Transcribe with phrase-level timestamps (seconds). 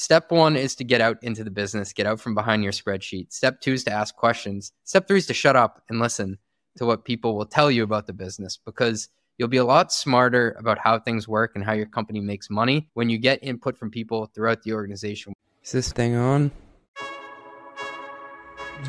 [0.00, 3.30] Step one is to get out into the business, get out from behind your spreadsheet.
[3.30, 4.72] Step two is to ask questions.
[4.84, 6.38] Step three is to shut up and listen
[6.78, 10.56] to what people will tell you about the business because you'll be a lot smarter
[10.58, 13.90] about how things work and how your company makes money when you get input from
[13.90, 15.34] people throughout the organization.
[15.62, 16.50] Is this thing on?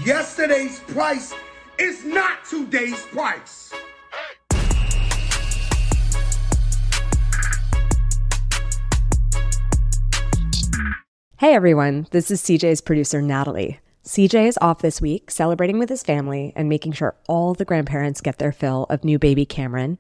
[0.06, 1.34] Yesterday's price
[1.78, 3.74] is not today's price.
[11.42, 13.80] Hey everyone, this is CJ's producer Natalie.
[14.06, 18.22] CJ is off this week celebrating with his family and making sure all the grandparents
[18.22, 19.98] get their fill of new baby Cameron.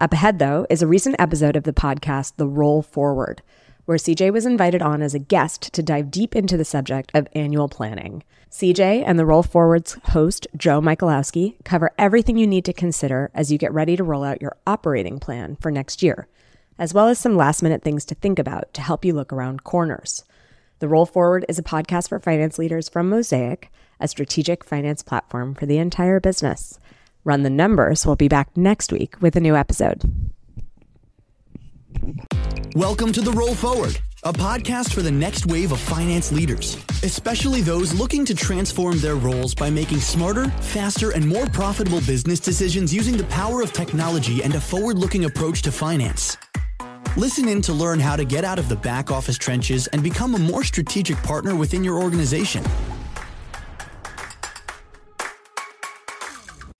[0.00, 3.40] Up ahead, though, is a recent episode of the podcast The Role Forward,
[3.84, 7.28] where CJ was invited on as a guest to dive deep into the subject of
[7.36, 8.24] annual planning.
[8.50, 13.52] CJ and The Role Forward's host, Joe Michalowski, cover everything you need to consider as
[13.52, 16.26] you get ready to roll out your operating plan for next year,
[16.80, 19.62] as well as some last minute things to think about to help you look around
[19.62, 20.24] corners.
[20.80, 23.70] The Role Forward is a podcast for finance leaders from Mosaic,
[24.00, 26.80] a strategic finance platform for the entire business.
[27.22, 28.06] Run the numbers.
[28.06, 30.10] We'll be back next week with a new episode.
[32.74, 37.60] Welcome to The Role Forward, a podcast for the next wave of finance leaders, especially
[37.60, 42.94] those looking to transform their roles by making smarter, faster, and more profitable business decisions
[42.94, 46.38] using the power of technology and a forward looking approach to finance.
[47.16, 50.34] Listen in to learn how to get out of the back office trenches and become
[50.34, 52.64] a more strategic partner within your organization.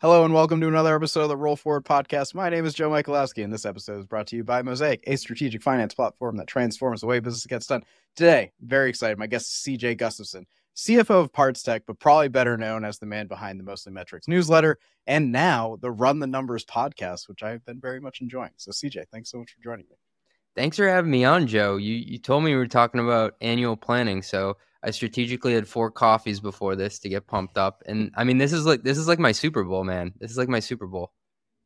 [0.00, 2.34] Hello and welcome to another episode of the Role Forward podcast.
[2.34, 5.16] My name is Joe Michalowski, and this episode is brought to you by Mosaic, a
[5.16, 7.84] strategic finance platform that transforms the way business gets done.
[8.16, 9.18] Today, very excited.
[9.18, 13.26] My guest is CJ Gustafson, CFO of PartsTech, but probably better known as the man
[13.26, 17.78] behind the Mostly Metrics newsletter and now the Run the Numbers podcast, which I've been
[17.78, 18.52] very much enjoying.
[18.56, 19.96] So, CJ, thanks so much for joining me.
[20.56, 21.76] Thanks for having me on, Joe.
[21.76, 25.90] You you told me we were talking about annual planning, so I strategically had four
[25.90, 27.82] coffees before this to get pumped up.
[27.86, 30.12] And I mean, this is like this is like my Super Bowl, man.
[30.18, 31.12] This is like my Super Bowl.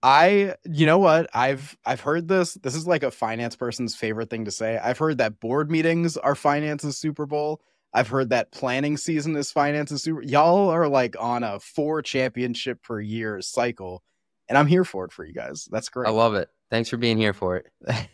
[0.02, 1.30] I you know what?
[1.32, 2.54] I've I've heard this.
[2.54, 4.78] This is like a finance person's favorite thing to say.
[4.78, 7.62] I've heard that board meetings are finance's Super Bowl.
[7.94, 10.22] I've heard that planning season is finance's Super.
[10.22, 14.02] Y'all are like on a four championship per year cycle,
[14.48, 15.68] and I'm here for it for you guys.
[15.70, 16.08] That's great.
[16.08, 16.50] I love it.
[16.70, 17.66] Thanks for being here for it.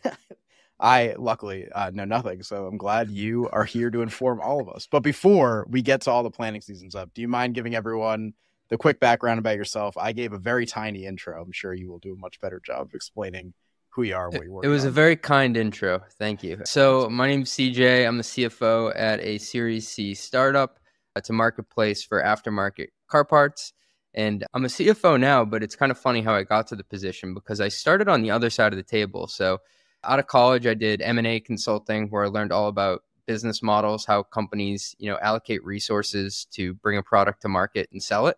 [0.80, 4.68] I luckily uh, know nothing, so I'm glad you are here to inform all of
[4.68, 4.88] us.
[4.90, 8.32] But before we get to all the planning seasons up, do you mind giving everyone
[8.70, 9.96] the quick background about yourself?
[9.98, 11.40] I gave a very tiny intro.
[11.40, 13.52] I'm sure you will do a much better job of explaining
[13.90, 14.64] who you are, what you work.
[14.64, 14.88] It was on.
[14.88, 16.00] a very kind intro.
[16.18, 16.62] Thank you.
[16.64, 18.06] So my name's CJ.
[18.06, 20.78] I'm the CFO at a Series C startup.
[21.14, 23.74] It's a marketplace for aftermarket car parts.
[24.14, 26.84] And I'm a CFO now, but it's kind of funny how I got to the
[26.84, 29.26] position because I started on the other side of the table.
[29.26, 29.58] So
[30.04, 34.22] out of college, I did M&A consulting where I learned all about business models, how
[34.22, 38.36] companies, you know, allocate resources to bring a product to market and sell it.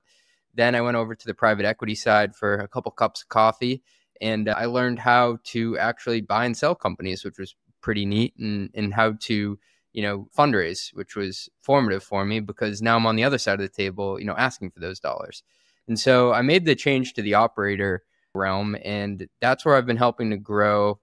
[0.54, 3.82] Then I went over to the private equity side for a couple cups of coffee
[4.20, 8.70] and I learned how to actually buy and sell companies, which was pretty neat and
[8.74, 9.58] and how to,
[9.92, 13.54] you know, fundraise, which was formative for me because now I'm on the other side
[13.54, 15.42] of the table, you know, asking for those dollars.
[15.88, 19.96] And so I made the change to the operator realm and that's where I've been
[19.96, 21.00] helping to grow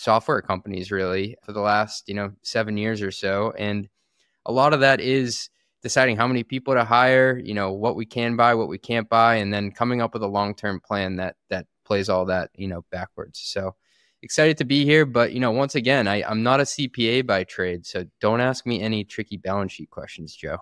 [0.00, 3.86] software companies really for the last you know seven years or so and
[4.46, 5.50] a lot of that is
[5.82, 9.10] deciding how many people to hire you know what we can buy what we can't
[9.10, 12.66] buy and then coming up with a long-term plan that that plays all that you
[12.66, 13.40] know backwards.
[13.42, 13.74] So
[14.22, 17.42] excited to be here but you know once again I, i'm not a cpa by
[17.44, 20.58] trade so don't ask me any tricky balance sheet questions joe.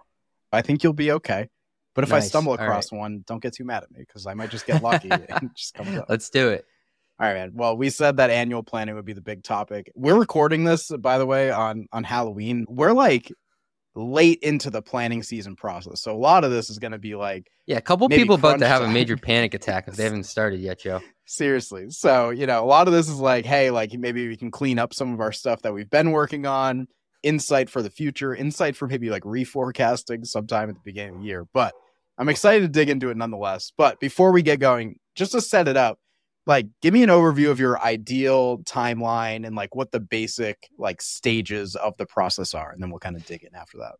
[0.53, 1.49] I think you'll be okay
[1.94, 2.25] but if Nice.
[2.25, 4.81] i stumble across one don't get too mad at me because i might just get
[4.81, 6.66] lucky and just come up let's do it
[7.21, 7.51] All right, man.
[7.55, 9.91] Well, we said that annual planning would be the big topic.
[9.97, 12.65] We're recording this, by the way, on on Halloween.
[12.69, 13.33] We're like
[13.97, 17.17] late into the planning season process, so a lot of this is going to be
[17.17, 20.23] like yeah a couple people about to have a major panic attack if they haven't
[20.25, 21.91] started yet joe seriously.
[21.91, 24.79] So you know, a lot of this is like, hey, like maybe we can clean
[24.79, 26.87] up some of our stuff that we've been working on.
[27.25, 31.26] Insight for the future, insight for maybe like reforecasting sometime at the beginning of the
[31.26, 31.47] year.
[31.53, 31.75] But
[32.17, 33.73] I'm excited to dig into it nonetheless.
[33.76, 35.99] But before we get going, just to set it up,
[36.49, 41.03] like give me an overview of your ideal timeline and like what the basic like
[41.03, 43.93] stages of the process are, and then we'll kind of dig in after that.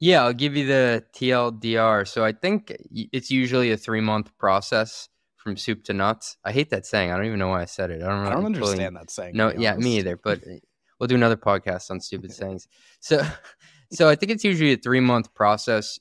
[0.00, 2.06] Yeah, I'll give you the TLDR.
[2.06, 5.08] So I think it's usually a three month process
[5.38, 6.36] from soup to nuts.
[6.44, 7.10] I hate that saying.
[7.10, 8.02] I don't even know why I said it.
[8.02, 9.34] I don't, I don't understand that saying.
[9.34, 10.18] No, yeah, me either.
[10.22, 10.42] But
[11.00, 12.68] we'll do another podcast on stupid sayings.
[13.00, 13.26] So,
[13.92, 15.98] so I think it's usually a three month process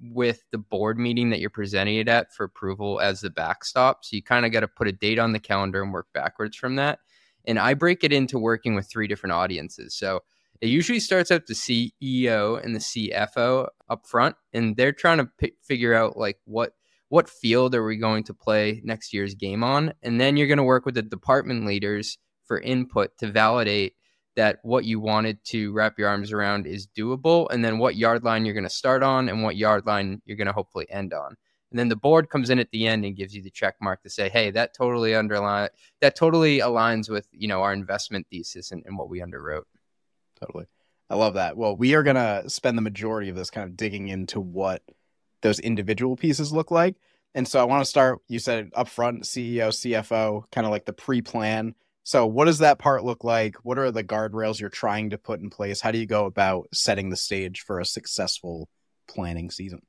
[0.00, 4.04] with the board meeting that you're presenting it at for approval as the backstop.
[4.04, 6.56] So you kind of got to put a date on the calendar and work backwards
[6.56, 7.00] from that.
[7.44, 9.94] And I break it into working with three different audiences.
[9.94, 10.20] So
[10.60, 15.28] it usually starts out the CEO and the CFO up front, and they're trying to
[15.38, 16.72] p- figure out like what
[17.08, 20.58] what field are we going to play next year's game on, and then you're going
[20.58, 23.94] to work with the department leaders for input to validate
[24.36, 28.24] that what you wanted to wrap your arms around is doable, and then what yard
[28.24, 31.12] line you're going to start on, and what yard line you're going to hopefully end
[31.12, 31.36] on.
[31.70, 34.02] And then the board comes in at the end and gives you the check mark
[34.02, 35.68] to say, hey, that totally underline
[36.00, 39.64] that totally aligns with you know our investment thesis and, and what we underwrote.
[40.40, 40.66] Totally.
[41.08, 41.56] I love that.
[41.56, 44.82] Well, we are gonna spend the majority of this kind of digging into what
[45.42, 46.96] those individual pieces look like.
[47.34, 50.92] And so I want to start, you said upfront, CEO, CFO, kind of like the
[50.92, 51.74] pre-plan.
[52.02, 53.56] So what does that part look like?
[53.64, 55.80] What are the guardrails you're trying to put in place?
[55.80, 58.68] How do you go about setting the stage for a successful
[59.06, 59.82] planning season?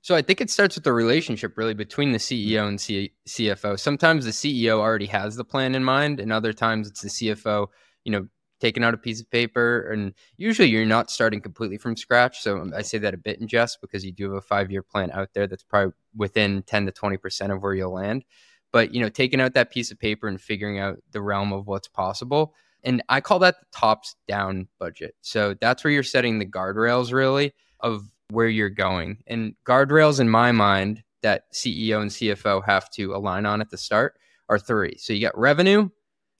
[0.00, 2.56] So I think it starts with the relationship really between the mm-hmm.
[2.56, 3.78] CEO and C- CFO.
[3.78, 7.66] Sometimes the CEO already has the plan in mind, and other times it's the CFO,
[8.04, 8.28] you know,
[8.60, 9.90] taking out a piece of paper.
[9.90, 12.40] And usually you're not starting completely from scratch.
[12.40, 14.70] So um, I say that a bit in jest because you do have a five
[14.70, 18.24] year plan out there that's probably within 10 to 20% of where you'll land.
[18.72, 21.66] But, you know, taking out that piece of paper and figuring out the realm of
[21.66, 22.54] what's possible.
[22.84, 25.14] And I call that the tops down budget.
[25.20, 29.22] So that's where you're setting the guardrails really of where you're going.
[29.26, 33.78] And guardrails in my mind that CEO and CFO have to align on at the
[33.78, 34.18] start
[34.48, 34.96] are three.
[34.98, 35.88] So you got revenue,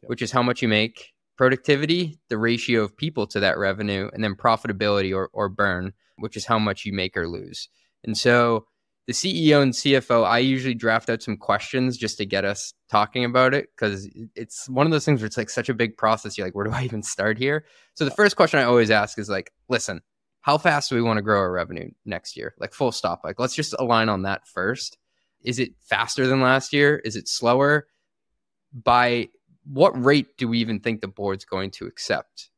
[0.02, 4.22] which is how much you make, productivity, the ratio of people to that revenue, and
[4.22, 7.69] then profitability or, or burn, which is how much you make or lose.
[8.04, 8.66] And so
[9.08, 13.25] the CEO and CFO, I usually draft out some questions just to get us talking
[13.25, 14.06] about it because
[14.37, 16.37] it's one of those things where it's like such a big process.
[16.37, 17.64] You're like, where do I even start here?
[17.94, 20.02] So the first question I always ask is like, listen,
[20.43, 22.55] how fast do we want to grow our revenue next year?
[22.58, 23.22] Like full stop.
[23.25, 24.99] Like let's just align on that first.
[25.40, 27.00] Is it faster than last year?
[27.02, 27.87] Is it slower?
[28.75, 29.31] By
[29.64, 32.50] what rate do we even think the board's going to accept?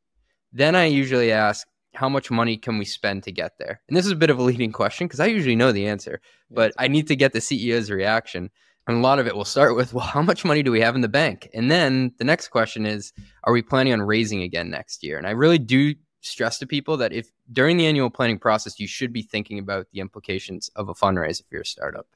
[0.52, 1.64] Then I usually ask,
[1.94, 3.80] how much money can we spend to get there?
[3.88, 6.20] And this is a bit of a leading question because I usually know the answer,
[6.50, 8.50] but I need to get the CEO's reaction.
[8.86, 10.94] And a lot of it will start with, well, how much money do we have
[10.94, 11.48] in the bank?
[11.54, 13.12] And then the next question is,
[13.44, 15.18] are we planning on raising again next year?
[15.18, 18.86] And I really do stress to people that if during the annual planning process, you
[18.86, 22.06] should be thinking about the implications of a fundraise if you're a startup.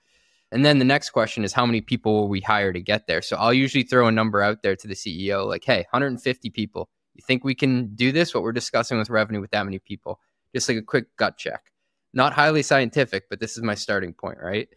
[0.52, 3.22] And then the next question is how many people will we hire to get there?
[3.22, 6.88] So I'll usually throw a number out there to the CEO like, hey, 150 people.
[7.14, 8.34] You think we can do this?
[8.34, 10.20] What we're discussing with revenue with that many people?
[10.54, 11.72] Just like a quick gut check.
[12.12, 14.68] Not highly scientific, but this is my starting point, right?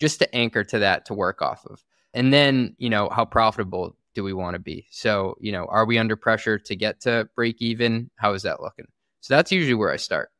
[0.00, 1.84] Just to anchor to that to work off of.
[2.14, 4.86] And then, you know, how profitable do we want to be?
[4.90, 8.10] So, you know, are we under pressure to get to break even?
[8.16, 8.86] How is that looking?
[9.20, 10.30] So that's usually where I start.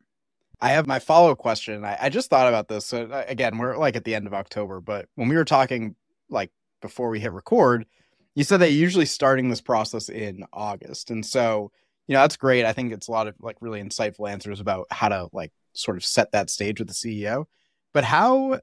[0.60, 1.84] I have my follow question.
[1.84, 2.86] I, I, just thought about this.
[2.86, 5.96] So uh, again, we're like at the end of October, but when we were talking
[6.30, 7.86] like before we hit record,
[8.34, 11.10] you said that usually starting this process in August.
[11.10, 11.70] And so,
[12.06, 12.64] you know, that's great.
[12.64, 15.96] I think it's a lot of like really insightful answers about how to like sort
[15.96, 17.44] of set that stage with the CEO.
[17.92, 18.60] But how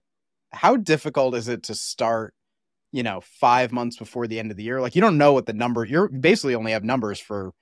[0.52, 2.34] how difficult is it to start
[2.92, 4.82] you know, five months before the end of the year.
[4.82, 7.54] Like you don't know what the number you're basically only have numbers for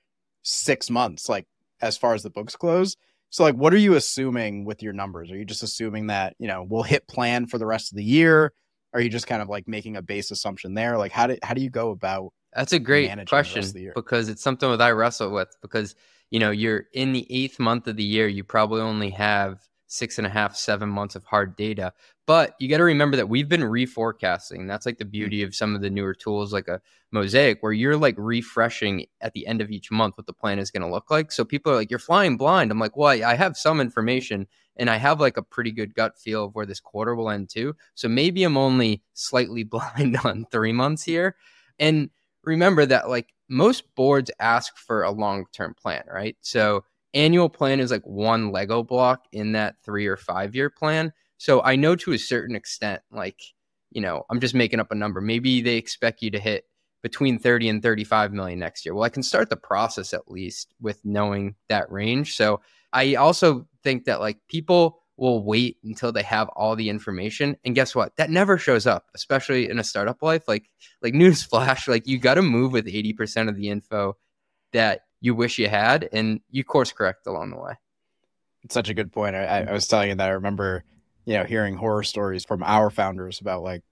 [0.42, 1.46] six months, like
[1.82, 2.96] as far as the books close.
[3.30, 5.32] So like what are you assuming with your numbers?
[5.32, 8.04] Are you just assuming that, you know, we'll hit plan for the rest of the
[8.04, 8.54] year?
[8.94, 10.98] Are you just kind of like making a base assumption there?
[10.98, 14.70] Like how do how do you go about that's a great question because it's something
[14.72, 15.96] that I wrestle with because
[16.32, 19.60] you know you're in the eighth month of the year you probably only have
[19.90, 21.92] six and a half, seven months of hard data.
[22.30, 24.68] But you got to remember that we've been reforecasting.
[24.68, 25.10] That's like the mm-hmm.
[25.10, 29.34] beauty of some of the newer tools like a Mosaic, where you're like refreshing at
[29.34, 31.32] the end of each month what the plan is going to look like.
[31.32, 32.70] So people are like, you're flying blind.
[32.70, 34.46] I'm like, well, I have some information
[34.76, 37.50] and I have like a pretty good gut feel of where this quarter will end
[37.50, 37.76] too.
[37.96, 41.36] So maybe I'm only slightly blind on three months here.
[41.80, 42.12] And
[42.44, 46.38] remember that like most boards ask for a long term plan, right?
[46.42, 46.84] So
[47.16, 51.12] annual plan is like one Lego block in that three or five year plan.
[51.40, 53.42] So I know to a certain extent, like,
[53.92, 55.22] you know, I'm just making up a number.
[55.22, 56.66] Maybe they expect you to hit
[57.02, 58.94] between 30 and 35 million next year.
[58.94, 62.36] Well, I can start the process at least with knowing that range.
[62.36, 62.60] So
[62.92, 67.56] I also think that like people will wait until they have all the information.
[67.64, 68.16] And guess what?
[68.18, 70.44] That never shows up, especially in a startup life.
[70.48, 70.70] Like
[71.02, 74.18] like newsflash, like you got to move with 80% of the info
[74.74, 77.74] that you wish you had, and you course correct along the way.
[78.64, 79.36] It's such a good point.
[79.36, 80.84] I, I was telling you that I remember,
[81.30, 83.84] you know, hearing horror stories from our founders about like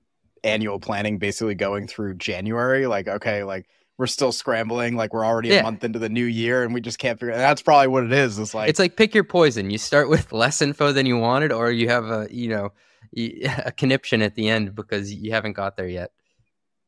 [0.44, 2.88] annual planning basically going through January.
[2.88, 5.60] Like, okay, like we're still scrambling, like we're already yeah.
[5.60, 7.36] a month into the new year and we just can't figure.
[7.36, 8.40] That's probably what it is.
[8.40, 9.70] It's like it's like pick your poison.
[9.70, 12.72] You start with less info than you wanted, or you have a you know
[13.16, 16.10] a conniption at the end because you haven't got there yet.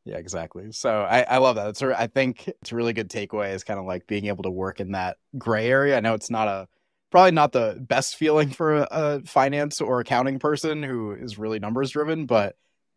[0.03, 0.71] Yeah, exactly.
[0.71, 1.67] So I, I love that.
[1.67, 4.41] It's a, I think it's a really good takeaway is kind of like being able
[4.43, 5.95] to work in that gray area.
[5.95, 6.67] I know it's not a
[7.11, 11.59] probably not the best feeling for a, a finance or accounting person who is really
[11.59, 12.55] numbers driven, but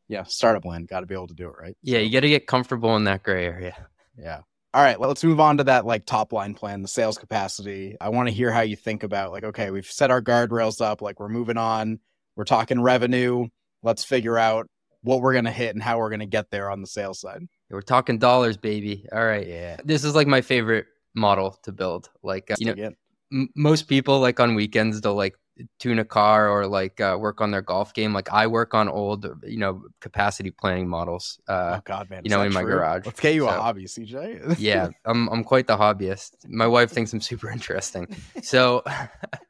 [0.09, 1.77] yeah, startup land got to be able to do it, right?
[1.83, 3.75] Yeah, you got to get comfortable in that gray area.
[4.19, 4.41] Yeah.
[4.75, 7.97] All right, well, let's move on to that like top line plan, the sales capacity.
[8.01, 11.03] I want to hear how you think about like, okay, we've set our guardrails up,
[11.03, 11.99] like we're moving on,
[12.37, 13.49] we're talking revenue.
[13.83, 14.69] Let's figure out
[15.03, 17.43] what we're gonna hit and how we're gonna get there on the sales side.
[17.69, 19.07] We're talking dollars, baby.
[19.13, 19.47] All right.
[19.47, 19.77] Yeah.
[19.85, 22.11] This is like my favorite model to build.
[22.23, 22.93] Like, uh, you know.
[23.33, 25.37] M- most people like on weekends they'll like
[25.79, 28.13] tune a car or like uh, work on their golf game.
[28.13, 31.41] Like I work on old, you know, capacity planning models.
[31.49, 32.23] Uh, oh God, man.
[32.25, 32.73] you know, in my true?
[32.73, 33.07] garage.
[33.07, 34.57] Let's get you a hobby, CJ.
[34.59, 36.33] yeah, I'm I'm quite the hobbyist.
[36.49, 38.15] My wife thinks I'm super interesting.
[38.43, 38.83] So,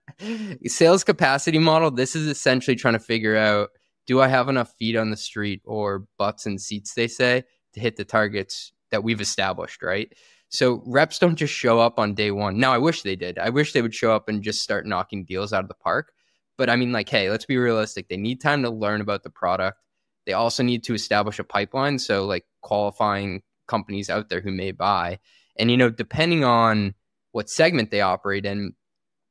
[0.66, 1.90] sales capacity model.
[1.90, 3.70] This is essentially trying to figure out:
[4.06, 6.94] Do I have enough feet on the street or butts and seats?
[6.94, 10.12] They say to hit the targets that we've established, right?
[10.52, 12.58] So reps don't just show up on day one.
[12.58, 13.38] Now I wish they did.
[13.38, 16.12] I wish they would show up and just start knocking deals out of the park.
[16.58, 18.08] But I mean, like, hey, let's be realistic.
[18.08, 19.78] They need time to learn about the product.
[20.26, 21.98] They also need to establish a pipeline.
[21.98, 25.20] So, like, qualifying companies out there who may buy.
[25.56, 26.94] And, you know, depending on
[27.32, 28.74] what segment they operate in,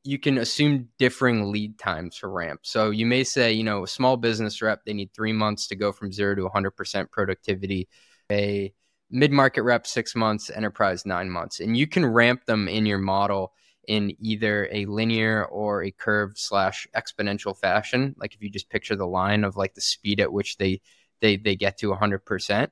[0.04, 2.62] you can assume differing lead times for ramp.
[2.64, 5.76] So, you may say, you know, a small business rep, they need three months to
[5.76, 7.88] go from zero to 100% productivity.
[8.32, 8.74] A
[9.12, 11.60] mid market rep, six months, enterprise, nine months.
[11.60, 13.54] And you can ramp them in your model
[13.88, 18.16] in either a linear or a curved slash exponential fashion.
[18.18, 20.82] Like if you just picture the line of like the speed at which they
[21.20, 22.70] they they get to 100%.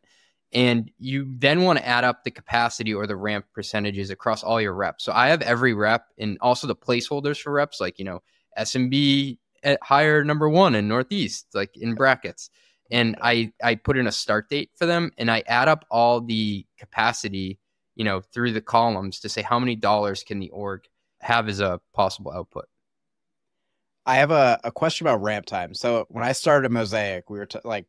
[0.52, 4.60] And you then want to add up the capacity or the ramp percentages across all
[4.60, 5.04] your reps.
[5.04, 8.24] So I have every rep and also the placeholders for reps, like, you know,
[8.58, 12.50] SMB at higher number one in Northeast, like in brackets.
[12.92, 16.22] And I, I put in a start date for them and I add up all
[16.22, 17.60] the capacity,
[17.96, 20.82] you know, through the columns to say how many dollars can the org
[21.22, 22.66] have as a possible output.
[24.06, 25.76] I have a, a question about ramp time.
[25.76, 27.86] So when I started Mosaic, we were t- like,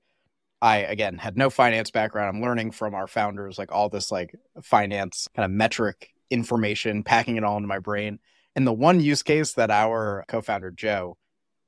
[0.61, 2.37] I again had no finance background.
[2.37, 7.37] I'm learning from our founders, like all this like finance kind of metric information, packing
[7.37, 8.19] it all into my brain.
[8.55, 11.17] And the one use case that our co-founder Joe,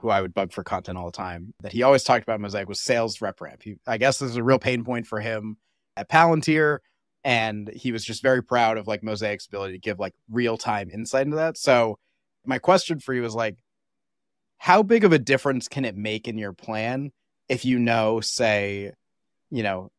[0.02, 2.68] who I would bug for content all the time, that he always talked about Mosaic
[2.68, 3.62] was sales rep ramp.
[3.62, 5.56] He, I guess this is a real pain point for him
[5.96, 6.78] at Palantir,
[7.24, 10.90] and he was just very proud of like Mosaic's ability to give like real time
[10.92, 11.56] insight into that.
[11.56, 11.98] So
[12.44, 13.56] my question for you is like,
[14.58, 17.12] how big of a difference can it make in your plan
[17.48, 18.92] if you know, say,
[19.50, 19.90] you know,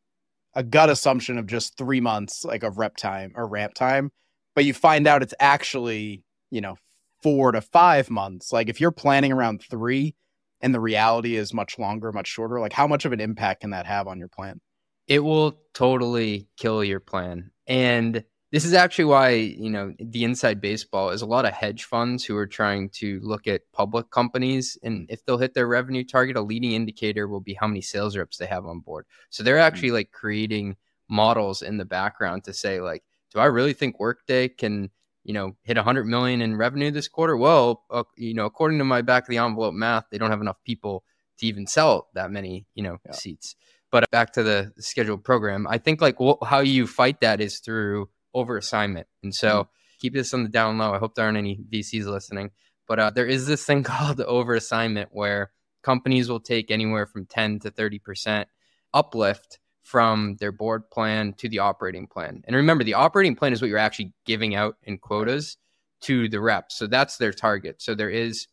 [0.54, 4.10] a gut assumption of just three months like of rep time or ramp time,
[4.54, 6.76] but you find out it's actually, you know,
[7.24, 8.52] four to five months.
[8.52, 10.14] Like if you're planning around three
[10.60, 13.70] and the reality is much longer, much shorter, like how much of an impact can
[13.70, 14.60] that have on your plan?
[15.08, 17.50] It will totally kill your plan.
[17.66, 21.84] And this is actually why, you know, the inside baseball is a lot of hedge
[21.84, 24.76] funds who are trying to look at public companies.
[24.82, 28.18] And if they'll hit their revenue target, a leading indicator will be how many sales
[28.18, 29.06] reps they have on board.
[29.30, 29.62] So they're hmm.
[29.62, 30.76] actually like creating
[31.08, 33.02] models in the background to say, like,
[33.32, 34.90] do I really think Workday can,
[35.24, 37.36] you know, hit 100 million in revenue this quarter?
[37.36, 40.40] Well, uh, you know, according to my back of the envelope math, they don't have
[40.40, 41.04] enough people
[41.38, 43.12] to even sell that many, you know, Yeah.
[43.12, 43.56] seats.
[43.90, 47.58] But back to the scheduled program, I think like wh- how you fight that is
[47.60, 49.06] through over assignment.
[49.22, 50.92] And so keep this on the down low.
[50.92, 52.50] I hope there aren't any VCs listening,
[52.88, 55.52] but uh, there is this thing called over assignment where
[55.82, 58.46] companies will take anywhere from 10 to 30%
[58.92, 62.42] uplift from their board plan to the operating plan.
[62.44, 65.58] And remember, the operating plan is what you're actually giving out in quotas
[66.00, 66.74] to the reps.
[66.76, 67.80] So that's their target.
[67.80, 68.48] So there is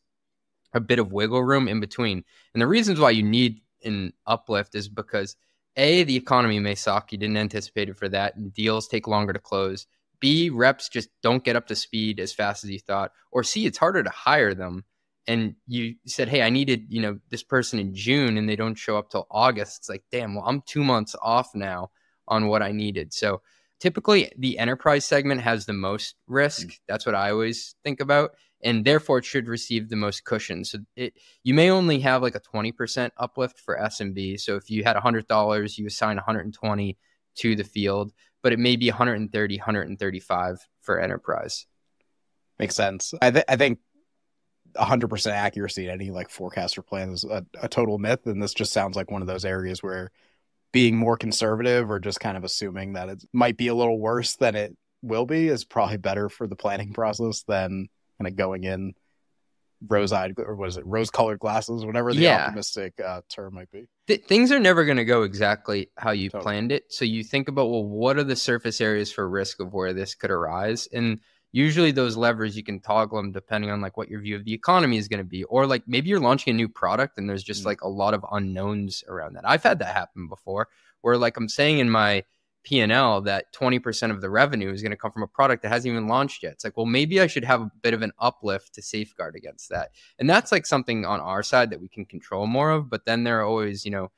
[0.74, 2.24] a bit of wiggle room in between.
[2.54, 5.38] And the reasons why you need an uplift is because
[5.78, 7.12] A, the economy may suck.
[7.12, 8.36] You didn't anticipate it for that.
[8.36, 9.88] And deals take longer to close.
[10.20, 13.12] B, reps just don't get up to speed as fast as you thought.
[13.32, 14.84] Or C, it's harder to hire them.
[15.28, 18.76] And you said, hey, I needed, you know, this person in June and they don't
[18.76, 19.80] show up till August.
[19.80, 21.92] It's like, damn, well, I'm two months off now
[22.28, 23.14] on what I needed.
[23.14, 23.42] So
[23.80, 26.68] typically the enterprise segment has the most risk.
[26.68, 26.80] Mm.
[26.88, 28.32] That's what I always think about.
[28.64, 30.64] And therefore it should receive the most cushion.
[30.64, 31.14] So it
[31.44, 34.40] you may only have like a 20% uplift for SMB.
[34.40, 36.98] So if you had $100, you assign 120
[37.36, 38.12] to the field,
[38.44, 41.66] but it may be 130, 135 for enterprise.
[42.60, 43.14] Makes sense.
[43.22, 43.80] I, th- I think
[44.76, 48.26] 100% accuracy in any like forecaster plan is a, a total myth.
[48.26, 50.12] And this just sounds like one of those areas where
[50.72, 54.36] being more conservative or just kind of assuming that it might be a little worse
[54.36, 57.88] than it will be is probably better for the planning process than
[58.18, 58.94] kind of going in
[59.90, 62.46] rose-eyed or was it rose-colored glasses, whatever the Yeah.
[62.46, 63.88] optimistic uh, term might be.
[64.08, 66.44] Th- things are never going to go exactly how you Totally.
[66.44, 66.84] planned it.
[66.90, 70.14] So you think about, well, what are the surface areas for risk of where this
[70.14, 70.88] could arise?
[70.94, 71.20] And
[71.52, 74.54] usually those levers you can toggle them depending on like what your view of the
[74.54, 77.44] economy is going to be, or like maybe you're launching a new product and there's
[77.44, 77.66] just Mm.
[77.66, 79.44] like a lot of unknowns around that.
[79.48, 80.70] I've had that happen before,
[81.02, 82.24] where like I'm saying in my
[82.64, 85.92] P&L that 20% of the revenue is going to come from a product that hasn't
[85.92, 86.54] even launched yet.
[86.54, 89.70] It's like, well, maybe I should have a bit of an uplift to safeguard against
[89.70, 89.92] that.
[90.20, 93.24] And that's like something on our side that we can control more of, but then
[93.24, 94.12] there are always, you know,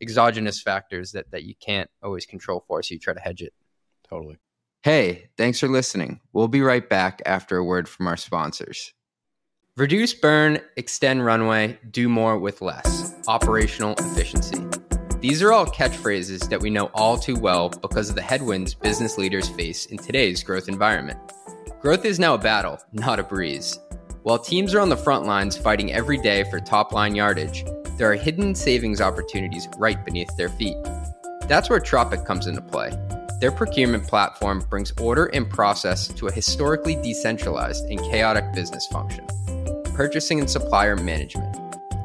[0.00, 3.52] exogenous factors that that you can't always control for, so you try to hedge it.
[4.08, 4.38] Totally.
[4.84, 6.20] Hey, thanks for listening.
[6.34, 8.92] We'll be right back after a word from our sponsors.
[9.78, 13.14] Reduce burn, extend runway, do more with less.
[13.26, 14.62] Operational efficiency.
[15.20, 19.16] These are all catchphrases that we know all too well because of the headwinds business
[19.16, 21.18] leaders face in today's growth environment.
[21.80, 23.78] Growth is now a battle, not a breeze.
[24.22, 27.64] While teams are on the front lines fighting every day for top line yardage,
[27.96, 30.76] there are hidden savings opportunities right beneath their feet.
[31.48, 32.92] That's where Tropic comes into play.
[33.40, 39.26] Their procurement platform brings order and process to a historically decentralized and chaotic business function
[39.94, 41.56] purchasing and supplier management.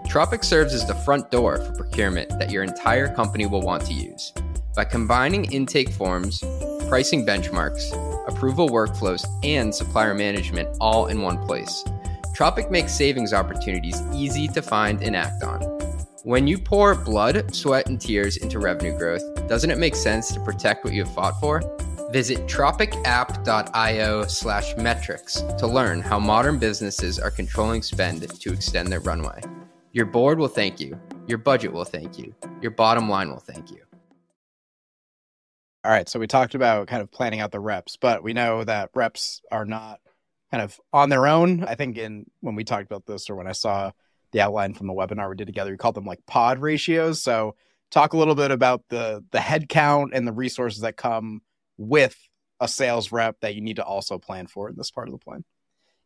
[0.07, 3.93] Tropic serves as the front door for procurement that your entire company will want to
[3.93, 4.31] use.
[4.75, 6.43] By combining intake forms,
[6.87, 7.91] pricing benchmarks,
[8.27, 11.83] approval workflows, and supplier management all in one place,
[12.33, 15.59] Tropic makes savings opportunities easy to find and act on.
[16.23, 20.41] When you pour blood, sweat, and tears into revenue growth, doesn't it make sense to
[20.41, 21.61] protect what you have fought for?
[22.11, 28.99] Visit tropicapp.io slash metrics to learn how modern businesses are controlling spend to extend their
[28.99, 29.41] runway.
[29.93, 30.99] Your board will thank you.
[31.25, 32.35] Your budget will thank you.
[32.61, 33.79] Your bottom line will thank you.
[35.85, 38.65] All right, so we talked about kind of planning out the reps, but we know
[38.65, 40.01] that reps are not
[40.51, 41.63] kind of on their own.
[41.63, 43.91] I think in when we talked about this or when I saw
[44.31, 47.21] the outline from the webinar we did together, we called them like pod ratios.
[47.21, 47.55] So
[47.91, 51.41] talk a little bit about the the head count and the resources that come
[51.77, 52.17] with
[52.59, 55.19] a sales rep that you need to also plan for in this part of the
[55.19, 55.43] plan.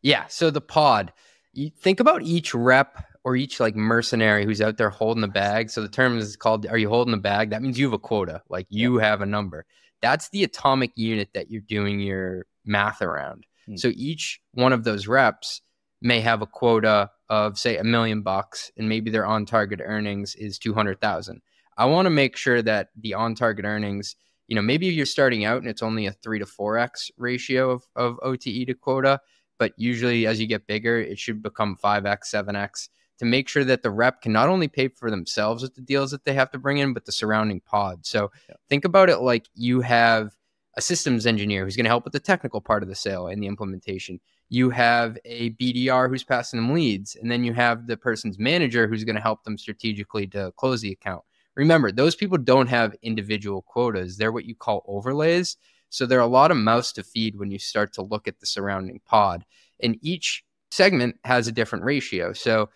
[0.02, 0.28] Yeah.
[0.28, 1.14] So the pod,
[1.54, 5.70] you think about each rep or each like mercenary who's out there holding the bag.
[5.70, 7.50] So the term is called Are you holding the bag?
[7.50, 9.66] That means you have a quota, like you have a number.
[10.02, 13.46] That's the atomic unit that you're doing your math around.
[13.66, 13.78] Hmm.
[13.78, 15.62] So each one of those reps
[16.02, 20.36] may have a quota of say a million bucks and maybe their on target earnings
[20.36, 21.42] is 200,000.
[21.78, 24.16] I want to make sure that the on target earnings,
[24.48, 27.82] you know, maybe you're starting out and it's only a 3 to 4x ratio of
[27.96, 29.20] of OTE to quota,
[29.58, 33.82] but usually as you get bigger, it should become 5x, 7x to make sure that
[33.84, 36.60] the rep can not only pay for themselves with the deals that they have to
[36.60, 38.06] bring in, but the surrounding pod.
[38.06, 38.56] So Yeah.
[38.70, 40.36] think about it like you have
[40.76, 43.42] a systems engineer who's going to help with the technical part of the sale and
[43.42, 44.20] the implementation.
[44.54, 48.88] You have a BDR who's passing them leads, and then you have the person's manager
[48.88, 51.24] who's going to help them strategically to close the account.
[51.56, 54.16] Remember, those people don't have individual quotas.
[54.16, 55.58] They're what you call overlays.
[55.90, 58.40] So there are a lot of mouths to feed when you start to look at
[58.40, 59.44] the surrounding pod.
[59.82, 62.32] And each segment has a different ratio.
[62.34, 62.70] So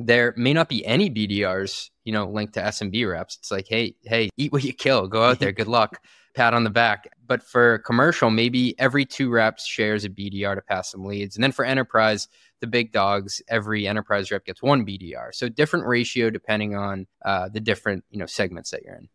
[0.00, 3.36] there may not be any BDRs, you know, linked to SMB reps.
[3.36, 5.06] It's like, hey, hey, eat what you kill.
[5.06, 5.52] Go out there.
[5.60, 6.02] Good luck.
[6.34, 7.08] Pat on the back.
[7.26, 11.36] But for commercial, maybe every two reps shares a BDR to pass some leads.
[11.36, 12.28] And then for enterprise,
[12.60, 15.34] the big dogs, every enterprise rep gets one BDR.
[15.34, 19.08] So different ratio depending on uh, the different, you know, segments that you're in.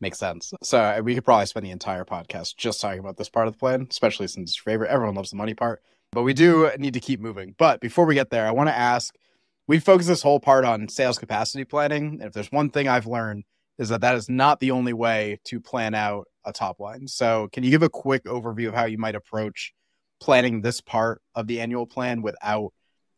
[0.00, 0.52] Makes sense.
[0.62, 3.54] So uh, we could probably spend the entire podcast just talking about this part of
[3.54, 4.90] the plan, especially since it's your favorite.
[4.90, 7.54] Everyone loves the money part, but we do need to keep moving.
[7.56, 9.14] But before we get there, I want to ask
[9.68, 12.14] we focus this whole part on sales capacity planning.
[12.14, 13.44] And if there's one thing I've learned,
[13.78, 17.06] is that that is not the only way to plan out a top line.
[17.08, 19.72] So, can you give a quick overview of how you might approach
[20.20, 22.72] planning this part of the annual plan without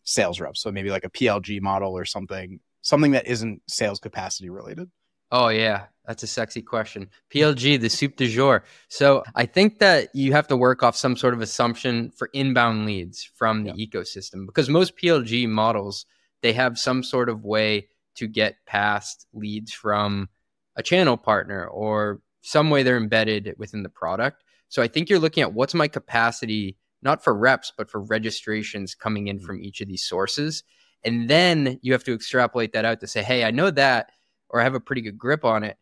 [0.04, 0.60] sales reps?
[0.60, 4.90] So, maybe like a PLG model or something, something that isn't sales capacity related.
[5.30, 7.10] Oh yeah, that's a sexy question.
[7.32, 8.62] PLG, the soup du jour.
[8.88, 12.86] So I think that you have to work off some sort of assumption for inbound
[12.86, 16.06] leads from the ecosystem because most PLG models
[16.42, 20.28] they have some sort of way to get past leads from
[20.76, 24.44] a channel partner or some way they're embedded within the product.
[24.68, 28.94] So I think you're looking at what's my capacity not for reps but for registrations
[28.94, 29.44] coming in hmm.
[29.44, 30.62] from each of these sources.
[31.04, 34.10] And then you have to extrapolate that out to say, "Hey, I know that
[34.54, 35.76] or I have a pretty good grip on it.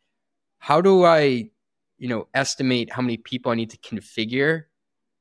[0.58, 1.50] How do I,
[1.98, 4.64] you know, estimate how many people I need to configure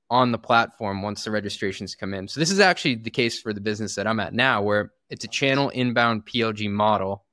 [0.10, 2.28] on the platform once the registrations come in?
[2.28, 5.26] So this is actually the case for the business that I'm at now, where it's
[5.26, 7.26] a channel inbound PLG model.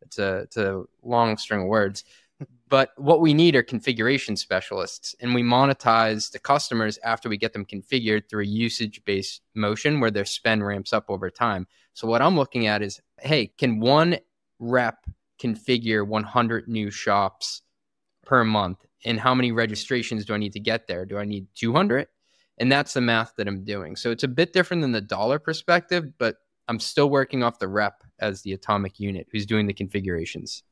[0.00, 2.04] It's a it's a long string of words,
[2.68, 7.52] But what we need are configuration specialists, and we monetize the customers after we get
[7.52, 11.66] them configured through a usage based motion where their spend ramps up over time.
[11.94, 14.18] So, what I'm looking at is hey, can one
[14.58, 15.06] rep
[15.40, 17.62] configure 100 new shops
[18.24, 18.84] per month?
[19.04, 21.06] And how many registrations do I need to get there?
[21.06, 22.08] Do I need 200?
[22.58, 23.94] And that's the math that I'm doing.
[23.94, 26.36] So, it's a bit different than the dollar perspective, but
[26.68, 30.64] I'm still working off the rep as the atomic unit who's doing the configurations.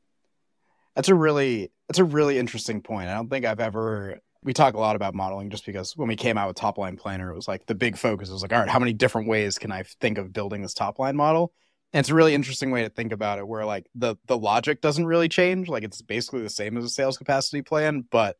[0.95, 3.09] That's a really that's a really interesting point.
[3.09, 6.15] I don't think I've ever we talk a lot about modeling just because when we
[6.15, 8.59] came out with top line planner, it was like the big focus was like, all
[8.59, 11.51] right, how many different ways can I think of building this top line model?
[11.93, 14.81] And it's a really interesting way to think about it where like the the logic
[14.81, 15.67] doesn't really change.
[15.67, 18.37] Like it's basically the same as a sales capacity plan, but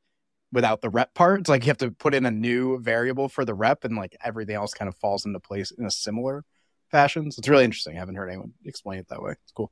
[0.52, 1.42] without the rep part.
[1.42, 4.16] It's like you have to put in a new variable for the rep and like
[4.24, 6.44] everything else kind of falls into place in a similar
[6.92, 7.32] fashion.
[7.32, 7.96] So it's really interesting.
[7.96, 9.34] I haven't heard anyone explain it that way.
[9.44, 9.72] It's cool.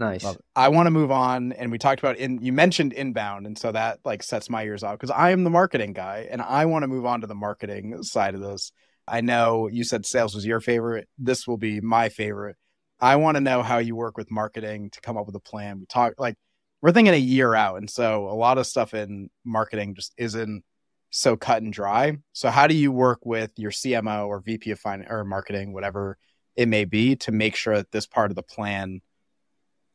[0.00, 0.24] Nice.
[0.56, 2.40] I want to move on, and we talked about in.
[2.40, 5.50] You mentioned inbound, and so that like sets my ears off because I am the
[5.50, 8.72] marketing guy, and I want to move on to the marketing side of this.
[9.06, 11.06] I know you said sales was your favorite.
[11.18, 12.56] This will be my favorite.
[12.98, 15.80] I want to know how you work with marketing to come up with a plan.
[15.80, 16.36] We talk like
[16.80, 20.64] we're thinking a year out, and so a lot of stuff in marketing just isn't
[21.10, 22.16] so cut and dry.
[22.32, 26.16] So how do you work with your CMO or VP of finance or marketing, whatever
[26.56, 29.02] it may be, to make sure that this part of the plan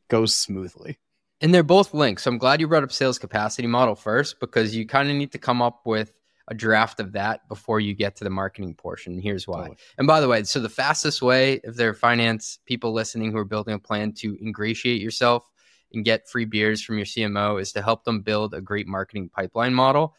[0.07, 0.99] goes smoothly.
[1.41, 2.21] And they're both linked.
[2.21, 5.31] So I'm glad you brought up sales capacity model first because you kind of need
[5.33, 6.13] to come up with
[6.47, 9.19] a draft of that before you get to the marketing portion.
[9.19, 9.61] Here's why.
[9.61, 9.77] Totally.
[9.97, 13.37] And by the way, so the fastest way, if there are finance people listening who
[13.37, 15.49] are building a plan to ingratiate yourself
[15.91, 19.29] and get free beers from your CMO, is to help them build a great marketing
[19.29, 20.13] pipeline model.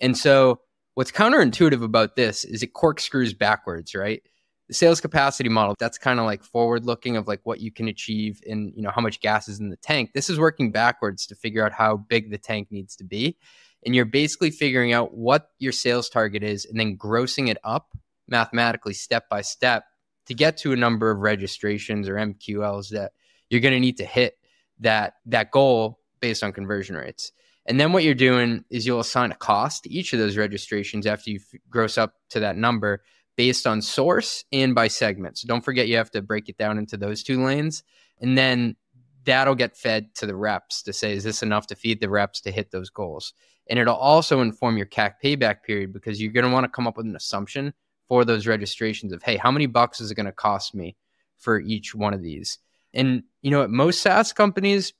[0.00, 0.60] And so
[0.94, 4.22] what's counterintuitive about this is it corkscrews backwards, right?
[4.68, 7.88] The sales capacity model that's kind of like forward looking of like what you can
[7.88, 10.12] achieve in you know how much gas is in the tank.
[10.14, 13.36] This is working backwards to figure out how big the tank needs to be.
[13.84, 17.88] And you're basically figuring out what your sales target is and then grossing it up
[18.28, 19.84] mathematically step by step
[20.26, 23.12] to get to a number of registrations or mqls that
[23.50, 24.38] you're going to need to hit
[24.80, 27.32] that that goal based on conversion rates.
[27.66, 31.06] And then what you're doing is you'll assign a cost to each of those registrations
[31.06, 33.02] after you gross up to that number
[33.36, 35.38] based on source and by segment.
[35.38, 37.82] So don't forget you have to break it down into those two lanes.
[38.20, 38.76] And then
[39.24, 42.40] that'll get fed to the reps to say, is this enough to feed the reps
[42.42, 43.32] to hit those goals?
[43.68, 46.86] And it'll also inform your CAC payback period because you're going to want to come
[46.86, 47.72] up with an assumption
[48.08, 50.96] for those registrations of, hey, how many bucks is it going to cost me
[51.38, 52.58] for each one of these?
[52.92, 54.92] And, you know, at most SaaS companies,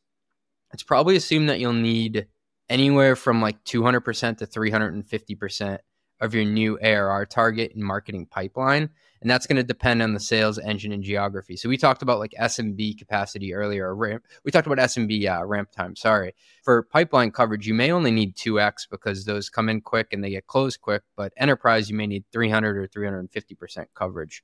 [0.73, 2.27] it's probably assumed that you'll need
[2.69, 5.79] anywhere from like 200% to 350%
[6.23, 8.89] of your new ARR target and marketing pipeline.
[9.21, 11.57] And that's going to depend on the sales engine and geography.
[11.57, 13.95] So we talked about like SMB capacity earlier.
[13.95, 14.25] Ramp.
[14.45, 15.95] We talked about SMB ramp time.
[15.95, 16.35] Sorry.
[16.65, 20.31] For pipeline coverage, you may only need 2x because those come in quick and they
[20.31, 21.03] get closed quick.
[21.17, 24.43] But enterprise, you may need 300 or 350% coverage.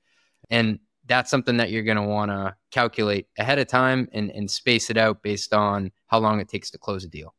[0.50, 4.50] And that's something that you're going to want to calculate ahead of time and, and
[4.50, 7.34] space it out based on how long it takes to close a deal.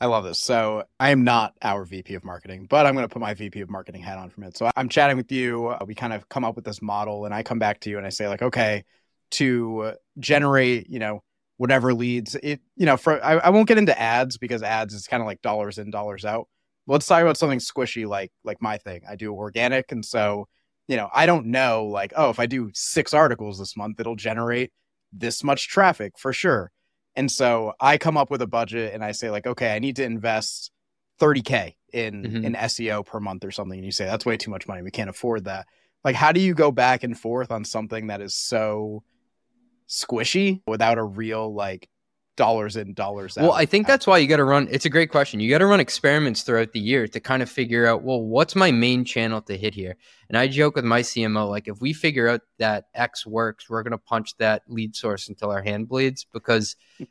[0.00, 0.40] I love this.
[0.40, 3.60] So I am not our VP of marketing, but I'm going to put my VP
[3.62, 4.56] of marketing hat on from it.
[4.56, 5.68] So I'm chatting with you.
[5.68, 7.96] Uh, we kind of come up with this model, and I come back to you
[7.96, 8.84] and I say like, okay,
[9.32, 11.22] to generate, you know,
[11.56, 15.06] whatever leads it, you know, for I, I won't get into ads because ads is
[15.06, 16.48] kind of like dollars in, dollars out.
[16.86, 19.02] let's talk about something squishy like like my thing.
[19.08, 20.46] I do organic, and so
[20.88, 24.16] you know, I don't know like, oh, if I do six articles this month, it'll
[24.16, 24.72] generate
[25.12, 26.70] this much traffic for sure.
[27.16, 29.96] And so I come up with a budget and I say like, okay, I need
[29.96, 30.70] to invest
[31.18, 32.44] 30k in mm-hmm.
[32.44, 33.78] in SEO per month or something.
[33.78, 34.82] And you say that's way too much money.
[34.82, 35.66] We can't afford that.
[36.04, 39.02] Like, how do you go back and forth on something that is so
[39.88, 41.88] squishy without a real like
[42.36, 43.42] dollars in dollars out.
[43.42, 44.68] Well, I think that's why you got to run.
[44.70, 45.40] It's a great question.
[45.40, 48.54] You got to run experiments throughout the year to kind of figure out, well, what's
[48.54, 49.96] my main channel to hit here?
[50.28, 53.82] And I joke with my CMO, like if we figure out that X works, we're
[53.82, 56.76] going to punch that lead source until our hand bleeds because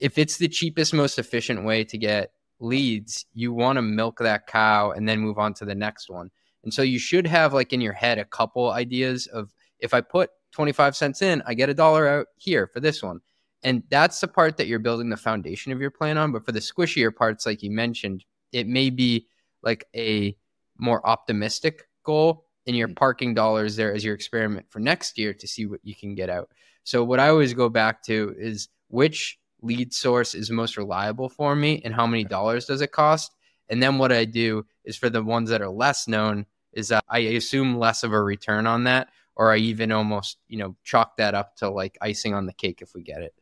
[0.00, 4.46] if it's the cheapest, most efficient way to get leads, you want to milk that
[4.46, 6.30] cow and then move on to the next one.
[6.64, 10.00] And so you should have like in your head a couple ideas of if I
[10.00, 13.20] put 25 cents in, I get a dollar out here for this one
[13.62, 16.32] and that's the part that you're building the foundation of your plan on.
[16.32, 19.26] But for the squishier parts, like you mentioned, it may be
[19.62, 20.36] like a
[20.78, 22.96] more optimistic goal and you're mm.
[22.96, 26.30] parking dollars there as your experiment for next year to see what you can get
[26.30, 26.50] out.
[26.84, 31.56] So what I always go back to is which lead source is most reliable for
[31.56, 33.32] me and how many dollars does it cost?
[33.68, 37.04] And then what I do is for the ones that are less known is that
[37.08, 41.16] I assume less of a return on that or I even almost, you know, chalk
[41.16, 43.34] that up to like icing on the cake if we get it.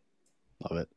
[0.69, 0.89] Love it.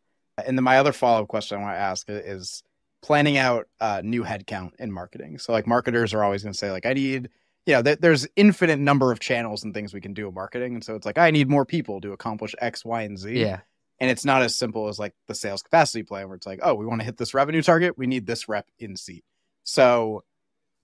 [0.45, 2.63] And then my other follow up question I want to ask is
[3.01, 5.37] planning out uh, new headcount in marketing.
[5.39, 7.29] So like marketers are always going to say like I need
[7.65, 10.75] you know th- there's infinite number of channels and things we can do in marketing,
[10.75, 13.39] and so it's like I need more people to accomplish X, Y, and Z.
[13.39, 13.59] Yeah.
[13.99, 16.75] And it's not as simple as like the sales capacity plan where it's like, oh,
[16.75, 19.25] we want to hit this revenue target, we need this rep in seat.
[19.63, 20.23] So,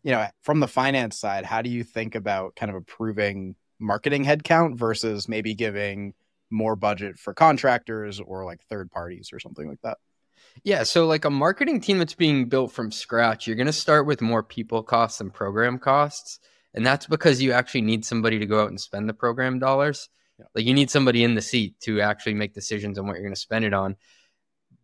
[0.01, 4.25] you know, from the finance side, how do you think about kind of approving marketing
[4.25, 6.15] headcount versus maybe giving
[6.53, 9.97] more budget for contractors or like third parties or something like that?
[10.63, 14.05] Yeah, so like a marketing team that's being built from scratch, you're going to start
[14.05, 16.39] with more people costs and program costs.
[16.73, 20.09] And that's because you actually need somebody to go out and spend the program dollars.
[20.39, 20.45] Yeah.
[20.55, 23.33] Like you need somebody in the seat to actually make decisions on what you're going
[23.33, 23.95] to spend it on.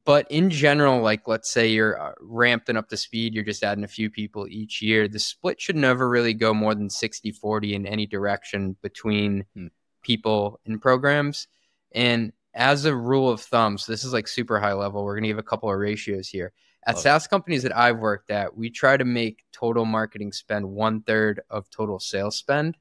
[0.06, 3.84] But in general, like let's say you're uh, ramping up the speed, you're just adding
[3.84, 5.08] a few people each year.
[5.08, 9.68] The split should never really go more than 60 40 in any direction between hmm.
[10.02, 11.48] people and programs.
[11.92, 15.24] And as a rule of thumb, so this is like super high level, we're going
[15.24, 16.52] to give a couple of ratios here.
[16.86, 17.00] At oh.
[17.00, 21.42] SaaS companies that I've worked at, we try to make total marketing spend one third
[21.50, 22.78] of total sales spend,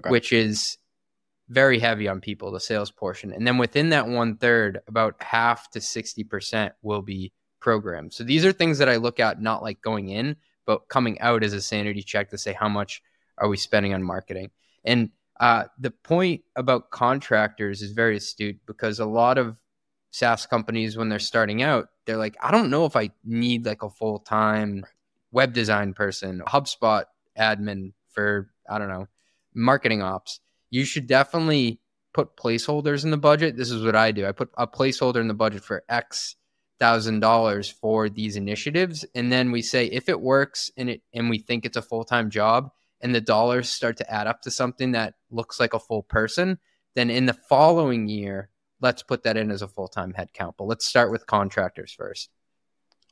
[0.00, 0.10] okay.
[0.10, 0.78] which is
[1.48, 3.32] very heavy on people, the sales portion.
[3.32, 8.16] And then within that one third, about half to 60% will be programs.
[8.16, 11.44] So these are things that I look at not like going in, but coming out
[11.44, 13.02] as a sanity check to say how much
[13.38, 14.50] are we spending on marketing.
[14.84, 19.56] And uh, the point about contractors is very astute because a lot of
[20.10, 23.82] SaaS companies, when they're starting out, they're like, I don't know if I need like
[23.82, 24.84] a full time
[25.30, 27.04] web design person, HubSpot
[27.38, 29.08] admin for, I don't know,
[29.54, 30.40] marketing ops.
[30.70, 31.80] You should definitely
[32.14, 33.56] put placeholders in the budget.
[33.56, 34.26] This is what I do.
[34.26, 36.36] I put a placeholder in the budget for X
[36.78, 39.04] thousand dollars for these initiatives.
[39.14, 42.04] And then we say if it works and it and we think it's a full
[42.04, 42.70] time job,
[43.00, 46.58] and the dollars start to add up to something that looks like a full person,
[46.94, 48.48] then in the following year,
[48.80, 50.54] let's put that in as a full time headcount.
[50.56, 52.30] But let's start with contractors first.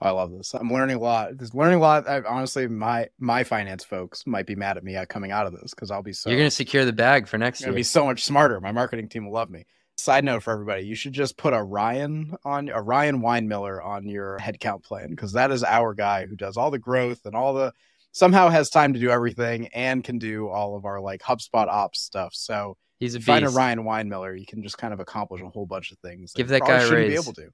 [0.01, 0.55] I love this.
[0.55, 1.37] I'm learning a lot.
[1.39, 2.09] Just learning a lot.
[2.09, 5.73] I, honestly, my my finance folks might be mad at me coming out of this
[5.73, 6.31] because I'll be so.
[6.31, 7.73] You're going to secure the bag for next year.
[7.73, 8.61] Be so much smarter.
[8.61, 9.67] My marketing team will love me.
[9.97, 14.09] Side note for everybody: you should just put a Ryan on a Ryan Weinmiller on
[14.09, 17.55] your headcount plan because that is our guy who does all the growth and all
[17.55, 17.73] the
[18.15, 22.01] somehow has time to do everything and can do all of our like HubSpot ops
[22.01, 22.33] stuff.
[22.33, 25.67] So he's a find a Ryan Weinmiller, you can just kind of accomplish a whole
[25.67, 26.33] bunch of things.
[26.33, 27.11] Give that guy a raise.
[27.11, 27.51] Be able to.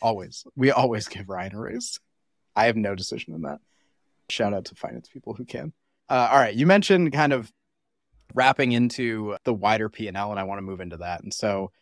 [0.00, 2.00] Always, we always give Ryan a raise.
[2.56, 3.58] I have no decision in that.
[4.30, 5.72] Shout out to finance people who can.
[6.08, 7.52] Uh, all right, you mentioned kind of
[8.34, 11.22] wrapping into the wider P and L, and I want to move into that.
[11.22, 11.72] And so,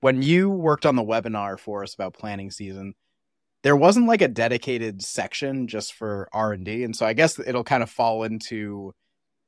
[0.00, 2.94] when you worked on the webinar for us about planning season,
[3.62, 7.82] there wasn't like a dedicated section just for r&d and so i guess it'll kind
[7.82, 8.92] of fall into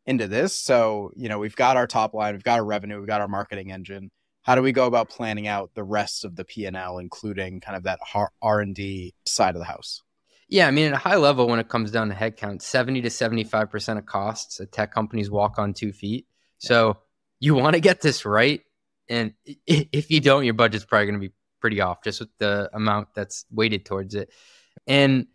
[0.06, 0.54] into this.
[0.54, 3.28] So you know we've got our top line we've got our revenue we've got our
[3.28, 4.10] marketing engine.
[4.42, 7.84] How do we go about planning out the rest of the p&l including kind of
[7.84, 8.00] that
[8.42, 10.02] r&d side of the house?
[10.48, 13.08] Yeah i mean at a high level when it comes down to headcount 70 to
[13.08, 16.26] 75% of costs at tech companies walk on two feet.
[16.58, 16.98] So
[17.40, 18.60] you want to get this right
[19.08, 19.32] and
[19.66, 23.08] if you don't your budget's probably going to be pretty off just with the amount
[23.14, 24.28] that's weighted towards it.
[24.86, 25.26] And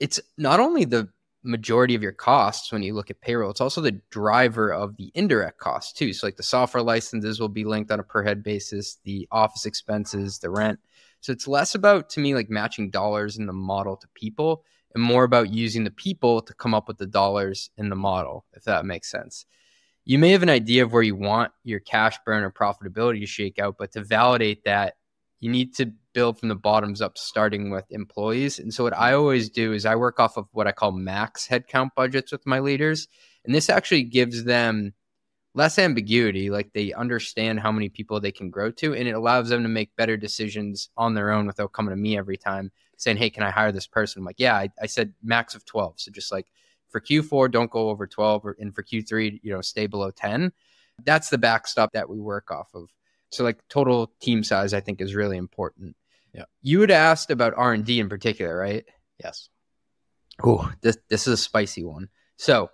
[0.00, 1.08] it's not only the
[1.44, 5.12] majority of your costs when you look at payroll, it's also the driver of the
[5.14, 6.12] indirect costs too.
[6.12, 9.66] So, like the software licenses will be linked on a per head basis, the office
[9.66, 10.80] expenses, the rent.
[11.20, 14.64] So, it's less about to me like matching dollars in the model to people
[14.96, 18.46] and more about using the people to come up with the dollars in the model,
[18.54, 19.46] if that makes sense.
[20.04, 23.26] You may have an idea of where you want your cash burn or profitability to
[23.26, 24.96] shake out, but to validate that,
[25.40, 28.58] you need to build from the bottoms up, starting with employees.
[28.58, 31.46] And so, what I always do is I work off of what I call max
[31.46, 33.08] headcount budgets with my leaders.
[33.44, 34.94] And this actually gives them
[35.54, 36.50] less ambiguity.
[36.50, 39.68] Like they understand how many people they can grow to, and it allows them to
[39.68, 43.42] make better decisions on their own without coming to me every time saying, Hey, can
[43.42, 44.20] I hire this person?
[44.20, 46.00] I'm like, Yeah, I, I said max of 12.
[46.00, 46.46] So, just like
[46.88, 50.52] for Q4, don't go over 12, or, and for Q3, you know, stay below 10.
[51.04, 52.88] That's the backstop that we work off of.
[53.30, 55.96] So like total team size, I think is really important.
[56.32, 56.44] Yeah.
[56.62, 58.84] You had asked about R and D in particular, right?
[59.22, 59.48] Yes.
[60.44, 62.08] Oh, this this is a spicy one.
[62.36, 62.70] So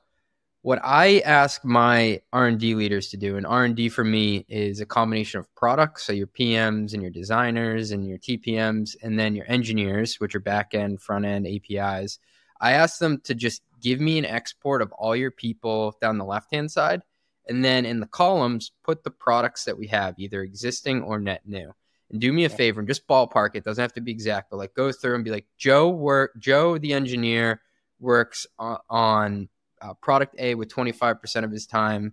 [0.62, 5.40] what I ask my R&D leaders to do and R&D for me is a combination
[5.40, 10.20] of products so your PMs and your designers and your TPMs and then your engineers
[10.20, 12.20] which are back end front end APIs
[12.60, 16.24] I ask them to just give me an export of all your people down the
[16.24, 17.02] left hand side
[17.48, 21.42] and then in the columns, put the products that we have, either existing or net
[21.46, 21.72] new.
[22.11, 23.64] And do me a favor and just ballpark it.
[23.64, 26.33] Doesn't have to be exact, but like go through and be like, Joe work.
[26.38, 27.62] Joe, the engineer,
[27.98, 29.48] works on, on
[29.81, 32.12] uh, product A with 25% of his time,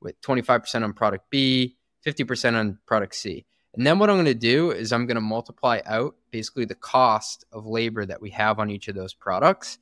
[0.00, 3.46] with 25% on product B, 50% on product C.
[3.74, 6.74] And then what I'm going to do is I'm going to multiply out basically the
[6.74, 9.78] cost of labor that we have on each of those products.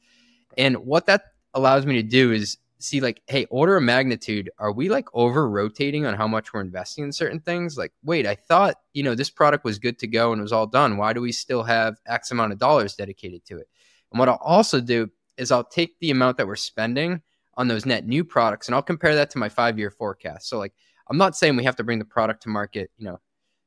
[0.57, 1.23] And what that
[1.55, 5.49] allows me to do is see like, hey, order of magnitude, are we like over
[5.49, 7.77] rotating on how much we're investing in certain things?
[7.77, 10.53] Like, wait, I thought, you know, this product was good to go and it was
[10.53, 10.97] all done.
[10.97, 13.69] Why do we still have X amount of dollars dedicated to it?
[14.13, 17.23] And what I'll also do is I'll take the amount that we're spending
[17.55, 20.49] on those net new products and I'll compare that to my five year forecast.
[20.49, 20.73] So like
[21.11, 23.21] I'm not saying we have to bring the product to market, you know,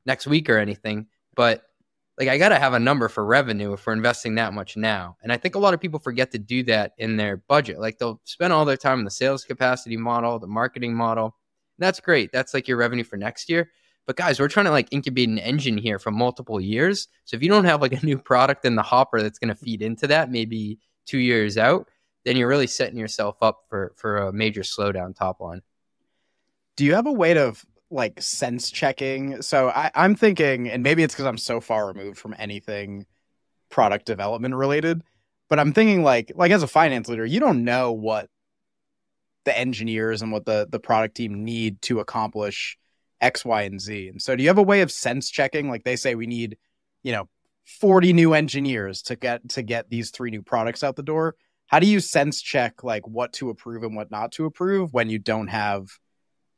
[0.05, 1.63] next week or anything, but
[2.17, 5.17] like I got to have a number for revenue if we're investing that much now.
[5.23, 7.79] And I think a lot of people forget to do that in their budget.
[7.79, 11.35] Like they'll spend all their time in the sales capacity model, the marketing model.
[11.79, 12.31] That's great.
[12.31, 13.71] That's like your revenue for next year.
[14.05, 17.07] But guys, we're trying to like incubate an engine here for multiple years.
[17.25, 19.55] So if you don't have like a new product in the hopper that's going to
[19.55, 21.87] feed into that, maybe two years out,
[22.25, 25.61] then you're really setting yourself up for for a major slowdown top line.
[26.75, 27.53] Do you have a way to
[27.91, 29.41] like sense checking?
[29.41, 33.05] So I, I'm thinking, and maybe it's because I'm so far removed from anything
[33.69, 35.01] product development related,
[35.49, 38.29] but I'm thinking like like as a finance leader, you don't know what
[39.43, 42.77] the engineers and what the the product team need to accomplish
[43.19, 44.09] X, Y, and Z.
[44.09, 45.69] And so do you have a way of sense checking?
[45.69, 46.57] Like they say we need,
[47.03, 47.29] you know,
[47.65, 51.35] 40 new engineers to get to get these three new products out the door.
[51.67, 55.09] How do you sense check like what to approve and what not to approve when
[55.09, 55.87] you don't have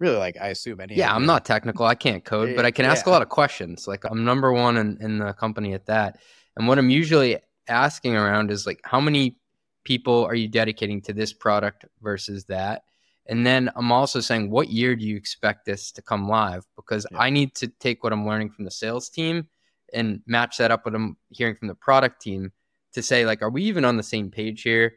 [0.03, 1.85] really like I assume any Yeah, I'm not technical.
[1.85, 3.11] I can't code, but I can ask yeah.
[3.11, 3.87] a lot of questions.
[3.87, 6.19] Like I'm number one in, in the company at that.
[6.55, 7.37] And what I'm usually
[7.67, 9.37] asking around is like how many
[9.83, 12.83] people are you dedicating to this product versus that?
[13.25, 16.65] And then I'm also saying, what year do you expect this to come live?
[16.75, 17.19] Because yeah.
[17.19, 19.47] I need to take what I'm learning from the sales team
[19.93, 22.51] and match that up with what I'm hearing from the product team
[22.93, 24.95] to say, like, are we even on the same page here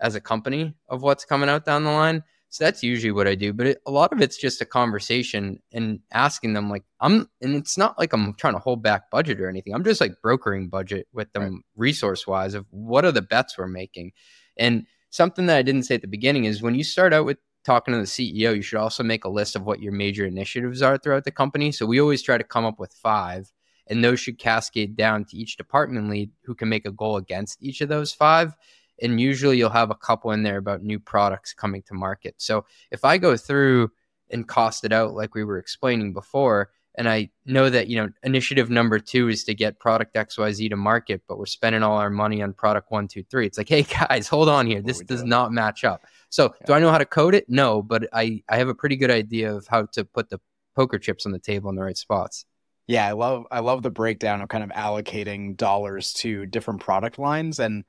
[0.00, 2.22] as a company of what's coming out down the line?
[2.48, 3.52] So that's usually what I do.
[3.52, 7.54] But it, a lot of it's just a conversation and asking them, like, I'm, and
[7.54, 9.74] it's not like I'm trying to hold back budget or anything.
[9.74, 11.62] I'm just like brokering budget with them right.
[11.76, 14.12] resource wise of what are the bets we're making.
[14.56, 17.38] And something that I didn't say at the beginning is when you start out with
[17.64, 20.82] talking to the CEO, you should also make a list of what your major initiatives
[20.82, 21.72] are throughout the company.
[21.72, 23.52] So we always try to come up with five,
[23.88, 27.60] and those should cascade down to each department lead who can make a goal against
[27.60, 28.54] each of those five.
[29.00, 32.34] And usually you'll have a couple in there about new products coming to market.
[32.38, 33.90] So if I go through
[34.30, 38.08] and cost it out like we were explaining before, and I know that, you know,
[38.22, 42.08] initiative number two is to get product XYZ to market, but we're spending all our
[42.08, 43.46] money on product one, two, three.
[43.46, 44.80] It's like, hey guys, hold on here.
[44.80, 46.06] This does not match up.
[46.30, 46.66] So yeah.
[46.66, 47.48] do I know how to code it?
[47.48, 50.40] No, but I, I have a pretty good idea of how to put the
[50.74, 52.46] poker chips on the table in the right spots.
[52.86, 57.18] Yeah, I love I love the breakdown of kind of allocating dollars to different product
[57.18, 57.58] lines.
[57.58, 57.84] And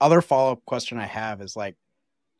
[0.00, 1.76] other follow up question I have is like,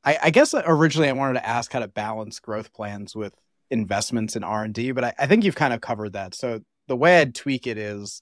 [0.04, 3.34] I, I guess originally I wanted to ask how to balance growth plans with
[3.72, 6.34] investments in r&d but I, I, think you've kind of covered that.
[6.34, 8.20] So the way i'd tweak it is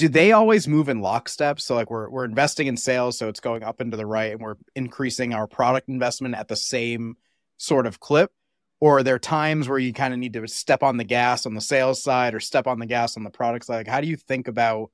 [0.00, 1.60] do they always move in lockstep?
[1.60, 4.40] So like we're, we're investing in sales so it's going up into the right and
[4.40, 7.16] we're increasing our product investment at the same
[7.58, 8.32] sort of clip?
[8.80, 11.52] Or are there times where you kind of need to step on the gas on
[11.52, 13.76] the sales side or step on the gas on the product side?
[13.76, 14.90] Like how do you think about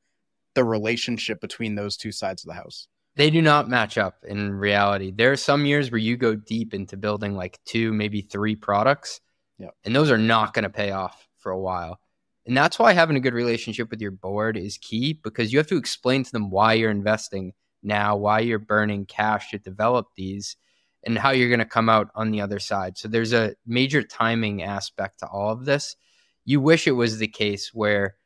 [0.57, 4.53] the relationship between those two sides of the house they do not match up in
[4.53, 5.11] reality.
[5.11, 9.21] There are some years where you go deep into building like two, maybe three products,
[9.59, 9.71] yeah.
[9.85, 11.99] and those are not going to pay off for a while.
[12.47, 15.67] And that's why having a good relationship with your board is key because you have
[15.69, 20.57] to explain to them why you're investing now, why you're burning cash to develop these,
[21.03, 22.99] and how you're going to come out on the other side.
[22.99, 25.97] So there's a major timing aspect to all of this.
[26.45, 28.17] You wish it was the case where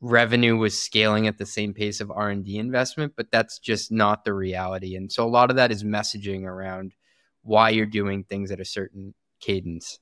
[0.00, 4.32] revenue was scaling at the same pace of R&D investment, but that's just not the
[4.32, 4.96] reality.
[4.96, 6.94] And so a lot of that is messaging around
[7.42, 9.98] why you're doing things at a certain cadence.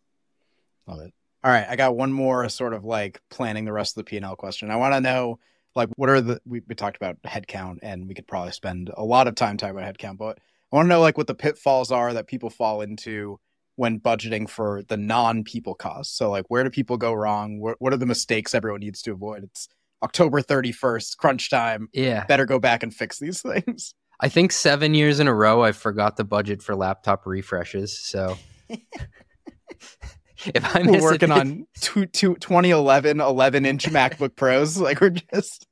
[0.87, 1.13] Love it.
[1.45, 4.37] All right, I got one more sort of like planning the rest of the P&L
[4.37, 4.71] question.
[4.71, 5.39] I want to know
[5.75, 9.05] like what are the we, we talked about headcount and we could probably spend a
[9.05, 10.39] lot of time talking about headcount, but
[10.73, 13.39] I want to know like what the pitfalls are that people fall into
[13.77, 16.17] when budgeting for the non-people costs.
[16.17, 17.61] So like where do people go wrong?
[17.61, 19.45] What, what are the mistakes everyone needs to avoid?
[19.45, 19.69] It's
[20.03, 21.89] October 31st, crunch time.
[21.93, 22.25] Yeah.
[22.27, 23.95] Better go back and fix these things.
[24.21, 27.99] I think seven years in a row, I forgot the budget for laptop refreshes.
[27.99, 28.37] So
[28.69, 35.67] if I'm we're working on two, two, 2011 11 inch MacBook Pros, like we're just.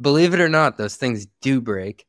[0.00, 2.04] Believe it or not, those things do break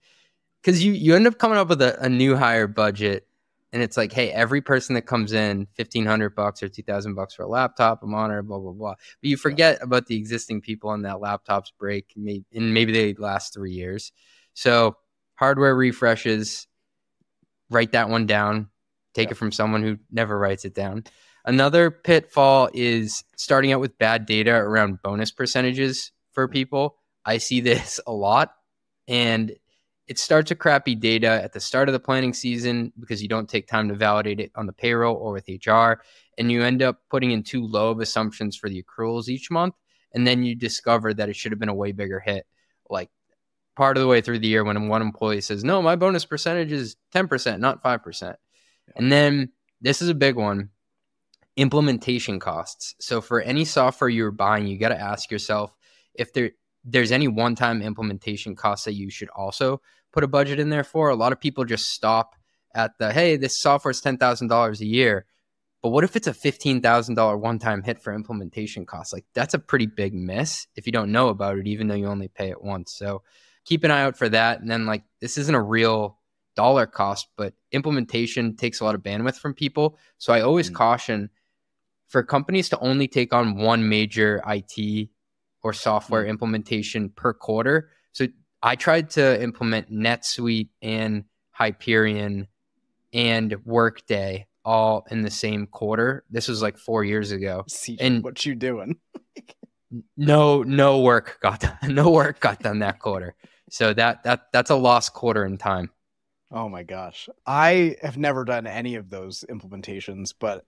[0.62, 3.27] because you, you end up coming up with a, a new higher budget
[3.74, 7.16] and it's like, hey, every person that comes in, fifteen hundred bucks or two thousand
[7.16, 8.96] bucks for a laptop, a monitor, blah blah blah.
[9.22, 13.54] But you forget about the existing people on that laptop's break, and maybe they last
[13.54, 14.12] three years.
[14.54, 14.98] So
[15.36, 16.68] hardware refreshes,
[17.70, 18.70] write that one down.
[19.14, 19.32] Take yeah.
[19.32, 21.04] it from someone who never writes it down.
[21.46, 26.98] Another pitfall is starting out with bad data around bonus percentages for people.
[27.26, 28.52] I see this a lot.
[29.08, 29.56] And
[30.08, 33.50] it starts with crappy data at the start of the planning season because you don't
[33.50, 36.02] take time to validate it on the payroll or with HR.
[36.38, 39.76] And you end up putting in too low of assumptions for the accruals each month.
[40.14, 42.46] And then you discover that it should have been a way bigger hit.
[42.90, 43.10] Like
[43.76, 46.72] part of the way through the year when one employee says, No, my bonus percentage
[46.72, 48.22] is 10%, not 5%.
[48.22, 48.34] Yeah.
[48.96, 49.52] And then
[49.82, 50.70] this is a big one
[51.58, 52.96] implementation costs.
[53.00, 55.76] So for any software you're buying, you got to ask yourself
[56.14, 56.52] if there
[56.90, 59.82] there's any one-time implementation costs that you should also
[60.12, 61.10] put a budget in there for.
[61.10, 62.36] A lot of people just stop
[62.76, 65.26] at the hey, this software is ten thousand dollars a year,
[65.82, 69.14] but what if it's a fifteen thousand dollar one-time hit for implementation costs?
[69.14, 72.08] Like that's a pretty big miss if you don't know about it, even though you
[72.08, 72.94] only pay it once.
[72.94, 73.24] So
[73.66, 74.62] keep an eye out for that.
[74.62, 76.18] And then like this isn't a real
[76.56, 79.98] dollar cost, but implementation takes a lot of bandwidth from people.
[80.18, 80.76] So I always mm.
[80.76, 81.30] caution
[82.08, 85.10] for companies to only take on one major IT
[85.62, 86.30] or software mm.
[86.30, 87.90] implementation per quarter.
[88.14, 88.28] So
[88.68, 92.48] I tried to implement NetSuite and Hyperion
[93.14, 96.26] and Workday all in the same quarter.
[96.30, 97.64] This was like four years ago.
[97.70, 98.98] See, and what you doing?
[100.18, 101.78] no, no work got done.
[101.96, 103.36] No work got done that quarter.
[103.70, 105.90] So that that that's a lost quarter in time.
[106.52, 107.30] Oh my gosh.
[107.46, 110.66] I have never done any of those implementations, but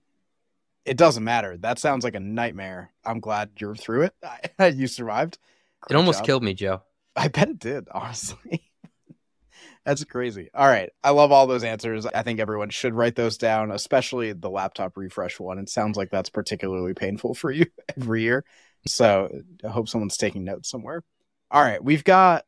[0.86, 1.58] it doesn't matter.
[1.58, 2.94] That sounds like a nightmare.
[3.04, 4.16] I'm glad you're through it.
[4.78, 5.38] you survived.
[5.82, 6.26] Great it almost job.
[6.26, 6.82] killed me, Joe.
[7.16, 8.64] I bet it did, honestly.
[9.86, 10.50] That's crazy.
[10.54, 10.90] All right.
[11.04, 12.06] I love all those answers.
[12.06, 15.58] I think everyone should write those down, especially the laptop refresh one.
[15.58, 17.66] It sounds like that's particularly painful for you
[17.98, 18.46] every year.
[18.88, 19.30] So
[19.64, 21.04] I hope someone's taking notes somewhere.
[21.52, 21.84] All right.
[21.84, 22.46] We've got,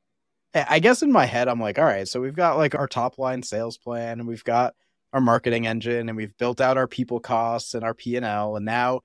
[0.53, 2.07] I guess in my head, I'm like, all right.
[2.07, 4.73] So we've got like our top line sales plan and we've got
[5.13, 9.01] our marketing engine and we've built out our people costs and our P&L and now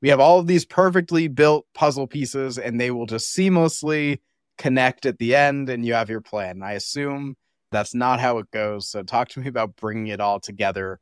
[0.00, 4.18] we have all of these perfectly built puzzle pieces and they will just seamlessly
[4.58, 6.62] connect at the end and you have your plan.
[6.62, 7.36] I assume
[7.70, 8.88] that's not how it goes.
[8.88, 11.00] So talk to me about bringing it all together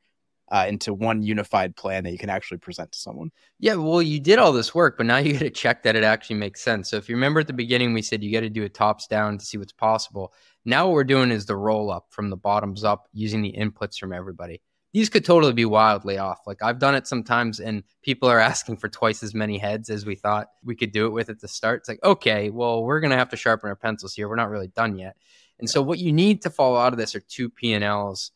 [0.51, 3.31] uh, into one unified plan that you can actually present to someone.
[3.59, 6.03] Yeah, well, you did all this work, but now you got to check that it
[6.03, 6.91] actually makes sense.
[6.91, 9.07] So if you remember at the beginning, we said you got to do a tops
[9.07, 10.33] down to see what's possible.
[10.65, 13.99] Now what we're doing is the roll up from the bottoms up using the inputs
[13.99, 14.61] from everybody.
[14.93, 16.41] These could totally be wildly off.
[16.47, 20.05] Like I've done it sometimes and people are asking for twice as many heads as
[20.05, 21.81] we thought we could do it with at the start.
[21.81, 24.29] It's like, okay, well, we're going to have to sharpen our pencils here.
[24.29, 25.17] We're not really done yet.
[25.59, 28.33] And so what you need to follow out of this are two P&Ls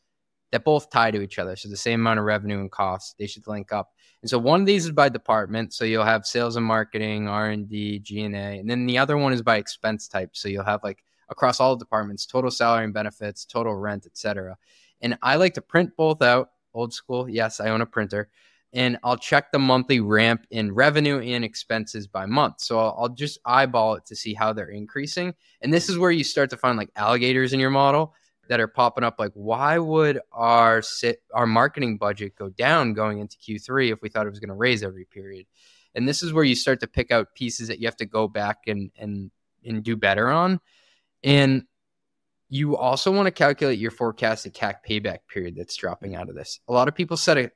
[0.52, 1.56] that both tie to each other.
[1.56, 3.92] So the same amount of revenue and cost, they should link up.
[4.22, 5.74] And so one of these is by department.
[5.74, 8.28] So you'll have sales and marketing, R&D, G&A.
[8.28, 10.30] And then the other one is by expense type.
[10.34, 14.56] So you'll have like across all departments, total salary and benefits, total rent, etc.
[15.04, 17.28] And I like to print both out, old school.
[17.28, 18.30] Yes, I own a printer.
[18.72, 22.60] And I'll check the monthly ramp in revenue and expenses by month.
[22.62, 25.34] So I'll, I'll just eyeball it to see how they're increasing.
[25.60, 28.14] And this is where you start to find like alligators in your model
[28.48, 33.18] that are popping up like why would our sit our marketing budget go down going
[33.20, 35.46] into Q3 if we thought it was going to raise every period
[35.94, 38.28] and this is where you start to pick out pieces that you have to go
[38.28, 39.30] back and and
[39.64, 40.60] and do better on
[41.22, 41.64] and
[42.54, 46.60] you also want to calculate your forecasted CAC payback period that's dropping out of this.
[46.68, 47.50] A lot of people set it.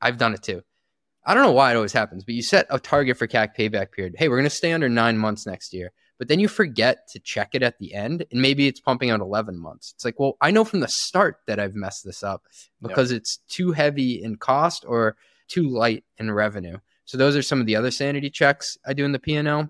[0.00, 0.62] I've done it too.
[1.26, 3.92] I don't know why it always happens, but you set a target for CAC payback
[3.92, 4.14] period.
[4.16, 5.92] Hey, we're going to stay under nine months next year.
[6.16, 9.20] But then you forget to check it at the end, and maybe it's pumping out
[9.20, 9.92] 11 months.
[9.94, 12.44] It's like, well, I know from the start that I've messed this up
[12.80, 13.20] because yep.
[13.20, 15.16] it's too heavy in cost or
[15.48, 16.78] too light in revenue.
[17.04, 19.68] So those are some of the other sanity checks I do in the P&L.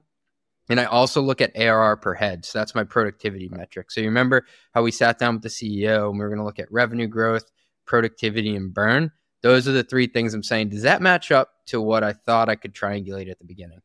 [0.68, 2.44] And I also look at ARR per head.
[2.44, 3.90] So that's my productivity metric.
[3.90, 4.44] So you remember
[4.74, 7.06] how we sat down with the CEO and we were going to look at revenue
[7.06, 7.50] growth,
[7.86, 9.12] productivity, and burn.
[9.42, 10.70] Those are the three things I'm saying.
[10.70, 13.80] Does that match up to what I thought I could triangulate at the beginning?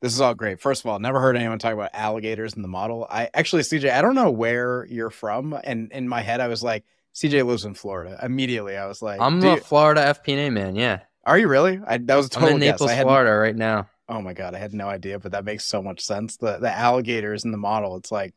[0.00, 0.60] This is all great.
[0.60, 3.06] First of all, never heard anyone talk about alligators in the model.
[3.08, 5.56] I actually, CJ, I don't know where you're from.
[5.62, 6.84] And in my head, I was like,
[7.14, 8.18] CJ lives in Florida.
[8.22, 10.74] Immediately, I was like, I'm a Florida FP&A man.
[10.74, 11.00] Yeah.
[11.24, 11.80] Are you really?
[11.86, 13.88] I, that was a total I'm in Naples, Florida, right now.
[14.08, 16.36] Oh my god, I had no idea, but that makes so much sense.
[16.36, 18.34] The the alligators in the model, it's like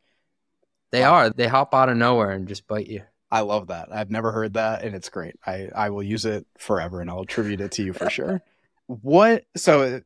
[0.91, 1.13] they wow.
[1.13, 1.29] are.
[1.29, 3.01] They hop out of nowhere and just bite you.
[3.31, 3.89] I love that.
[3.91, 5.35] I've never heard that, and it's great.
[5.45, 8.41] I I will use it forever, and I'll attribute it to you for sure.
[8.87, 9.43] what?
[9.57, 9.99] So uh,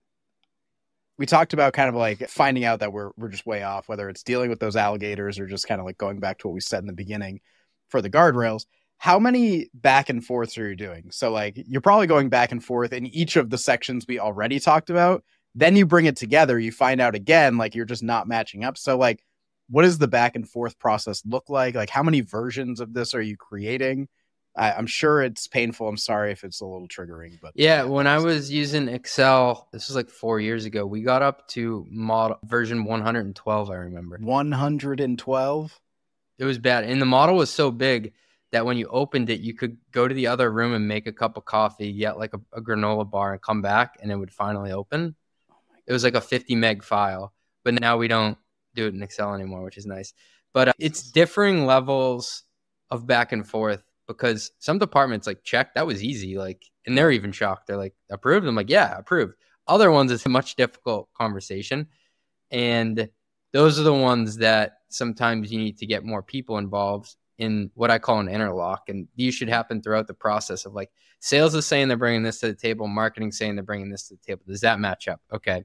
[1.18, 4.10] we talked about kind of like finding out that we're we're just way off, whether
[4.10, 6.62] it's dealing with those alligators or just kind of like going back to what we
[6.62, 7.42] said in the beginning
[7.90, 8.66] for the guardrails.
[8.98, 11.12] How many back and forths are you doing?
[11.12, 14.60] So like you're probably going back and forth in each of the sections we already
[14.60, 15.24] talked about,
[15.56, 18.78] then you bring it together, you find out again, like you're just not matching up.
[18.78, 19.24] So, like,
[19.70, 21.76] what does the back and forth process look like?
[21.76, 24.08] Like, how many versions of this are you creating?
[24.56, 25.88] I, I'm sure it's painful.
[25.88, 29.88] I'm sorry if it's a little triggering, but Yeah, when I was using Excel, this
[29.88, 30.86] was like four years ago.
[30.86, 33.70] We got up to model version 112.
[33.70, 35.80] I remember 112.
[36.40, 38.14] it was bad, and the model was so big
[38.52, 41.12] that when you opened it, you could go to the other room and make a
[41.14, 44.32] cup of coffee, get like a, a granola bar, and come back, and it would
[44.32, 45.16] finally open.
[45.90, 47.34] It was like a 50 meg file,
[47.66, 48.38] but now we don't
[48.76, 50.14] do it in Excel anymore, which is nice.
[50.54, 52.44] But uh, it's differing levels
[52.92, 57.12] of back and forth because some departments like check that was easy, like, and they're
[57.12, 57.68] even shocked.
[57.68, 58.48] They're like approved.
[58.48, 59.34] I'm like, yeah, approved.
[59.68, 61.88] Other ones it's a much difficult conversation,
[62.52, 63.10] and
[63.52, 67.90] those are the ones that sometimes you need to get more people involved in what
[67.90, 68.90] I call an interlock.
[68.90, 72.40] And these should happen throughout the process of like sales is saying they're bringing this
[72.42, 74.44] to the table, marketing saying they're bringing this to the table.
[74.48, 75.22] Does that match up?
[75.32, 75.64] Okay.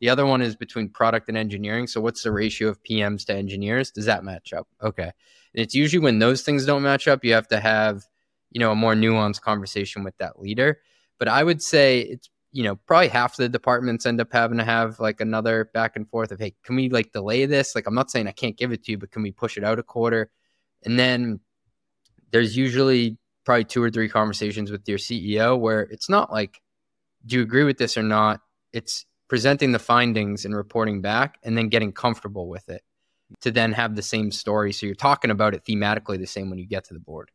[0.00, 1.86] The other one is between product and engineering.
[1.86, 3.90] So what's the ratio of PMs to engineers?
[3.90, 4.68] Does that match up?
[4.82, 5.02] Okay.
[5.02, 5.12] And
[5.54, 8.02] it's usually when those things don't match up, you have to have,
[8.50, 10.78] you know, a more nuanced conversation with that leader.
[11.18, 14.64] But I would say it's you know, probably half the departments end up having to
[14.64, 17.74] have like another back and forth of, hey, can we like delay this?
[17.74, 19.64] Like, I'm not saying I can't give it to you, but can we push it
[19.64, 20.30] out a quarter?
[20.82, 21.40] And then
[22.30, 26.62] there's usually probably two or three conversations with your CEO where it's not like,
[27.26, 28.40] do you agree with this or not?
[28.72, 32.82] It's presenting the findings and reporting back and then getting comfortable with it
[33.40, 34.72] to then have the same story.
[34.72, 37.30] So you're talking about it thematically the same when you get to the board.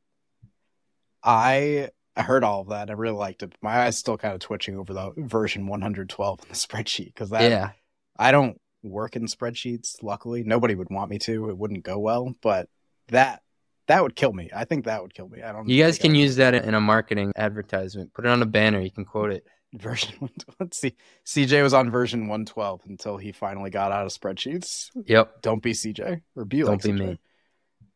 [1.23, 2.89] I I heard all of that.
[2.89, 3.55] I really liked it.
[3.61, 7.49] My eyes still kind of twitching over the version 112 in the spreadsheet because that
[7.49, 7.71] yeah.
[8.17, 10.03] I don't work in spreadsheets.
[10.03, 11.49] Luckily, nobody would want me to.
[11.49, 12.69] It wouldn't go well, but
[13.09, 13.41] that
[13.87, 14.49] that would kill me.
[14.55, 15.41] I think that would kill me.
[15.41, 15.67] I don't.
[15.67, 18.13] You guys can use that in a marketing advertisement.
[18.13, 18.79] Put it on a banner.
[18.79, 19.45] You can quote it.
[19.73, 20.15] Version.
[20.19, 20.55] 112.
[20.59, 20.95] Let's see.
[21.25, 24.89] CJ was on version 112 until he finally got out of spreadsheets.
[25.05, 25.41] Yep.
[25.41, 26.99] Don't be CJ or be Don't like be CJ.
[26.99, 27.19] me.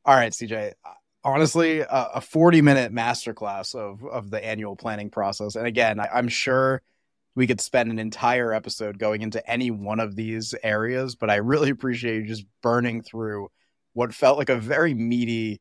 [0.06, 0.74] All right, CJ.
[0.84, 0.90] Uh,
[1.24, 5.56] honestly, a, a 40 minute masterclass of of the annual planning process.
[5.56, 6.82] And again, I, I'm sure
[7.36, 11.36] we could spend an entire episode going into any one of these areas, but I
[11.36, 13.50] really appreciate you just burning through
[13.94, 15.60] what felt like a very meaty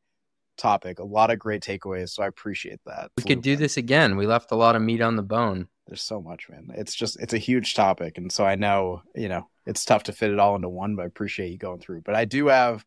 [0.57, 1.01] topic.
[1.01, 3.11] A lot of great takeaways, so I appreciate that.
[3.17, 4.17] We could do this again.
[4.17, 5.69] We left a lot of meat on the bone.
[5.87, 6.69] There's so much, man.
[6.75, 10.13] It's just it's a huge topic, and so I know you know it's tough to
[10.13, 12.03] fit it all into one, but I appreciate you going through.
[12.03, 12.85] But I do have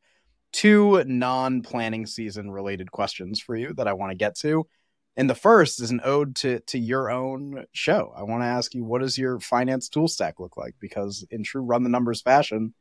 [0.51, 4.67] two non-planning season related questions for you that I want to get to.
[5.15, 8.13] And the first is an ode to to your own show.
[8.15, 10.75] I want to ask you, what does your finance tool stack look like?
[10.79, 12.73] Because in true run the numbers fashion,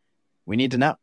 [0.47, 0.97] we need to know.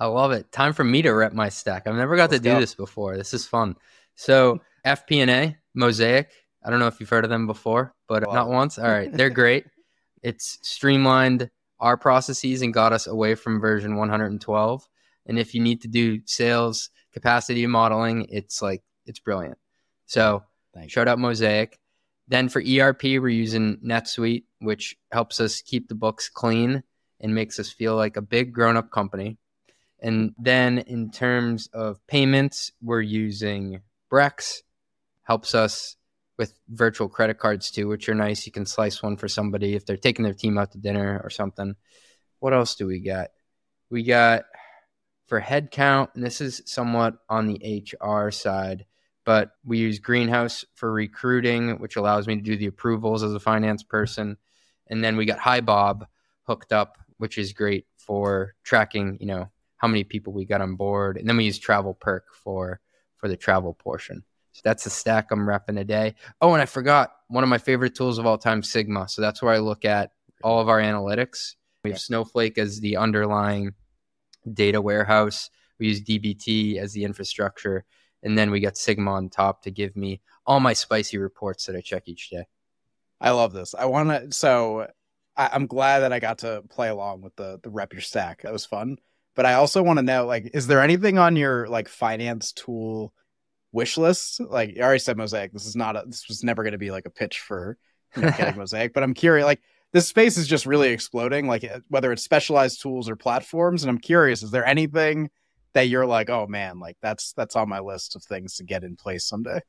[0.00, 0.52] I love it.
[0.52, 1.86] Time for me to rep my stack.
[1.86, 2.60] I've never got Let's to do go.
[2.60, 3.16] this before.
[3.16, 3.76] This is fun.
[4.14, 6.30] So FP&A, Mosaic.
[6.64, 8.78] I don't know if you've heard of them before, but Love not once.
[8.78, 9.66] All right, they're great.
[10.22, 11.50] it's streamlined
[11.80, 14.88] our processes and got us away from version 112.
[15.26, 19.58] And if you need to do sales capacity modeling, it's like it's brilliant.
[20.06, 20.42] So
[20.86, 21.78] shout out Mosaic.
[22.28, 26.82] Then for ERP, we're using NetSuite, which helps us keep the books clean
[27.20, 29.38] and makes us feel like a big grown up company.
[30.00, 33.80] And then in terms of payments, we're using
[34.12, 34.62] Brex,
[35.24, 35.96] helps us
[36.38, 38.46] with virtual credit cards too, which are nice.
[38.46, 41.30] You can slice one for somebody if they're taking their team out to dinner or
[41.30, 41.74] something.
[42.38, 43.30] What else do we got?
[43.90, 44.44] We got
[45.26, 48.86] for headcount, and this is somewhat on the HR side,
[49.24, 53.40] but we use Greenhouse for recruiting, which allows me to do the approvals as a
[53.40, 54.38] finance person.
[54.86, 56.06] And then we got HiBob
[56.44, 60.76] hooked up, which is great for tracking, you know, how many people we got on
[60.76, 61.18] board.
[61.18, 62.80] And then we use TravelPerk for
[63.16, 64.24] for the travel portion.
[64.62, 66.14] That's the stack I'm repping a day.
[66.40, 69.08] Oh, and I forgot one of my favorite tools of all time, Sigma.
[69.08, 71.54] So that's where I look at all of our analytics.
[71.84, 73.74] We have Snowflake as the underlying
[74.52, 75.50] data warehouse.
[75.78, 77.84] We use DBT as the infrastructure.
[78.22, 81.76] And then we got Sigma on top to give me all my spicy reports that
[81.76, 82.46] I check each day.
[83.20, 83.74] I love this.
[83.74, 84.32] I want to.
[84.32, 84.88] So
[85.36, 88.42] I, I'm glad that I got to play along with the the rep your stack.
[88.42, 88.98] That was fun.
[89.34, 93.12] But I also want to know, like, is there anything on your like finance tool
[93.72, 94.40] wish list?
[94.40, 95.52] Like, you already said Mosaic.
[95.52, 96.04] This is not a.
[96.06, 97.76] This was never going to be like a pitch for
[98.16, 98.92] you know, getting Mosaic.
[98.94, 99.44] But I'm curious.
[99.44, 99.60] Like,
[99.92, 101.46] this space is just really exploding.
[101.46, 103.82] Like, whether it's specialized tools or platforms.
[103.82, 105.30] And I'm curious, is there anything
[105.74, 108.84] that you're like, oh man, like that's that's on my list of things to get
[108.84, 109.60] in place someday?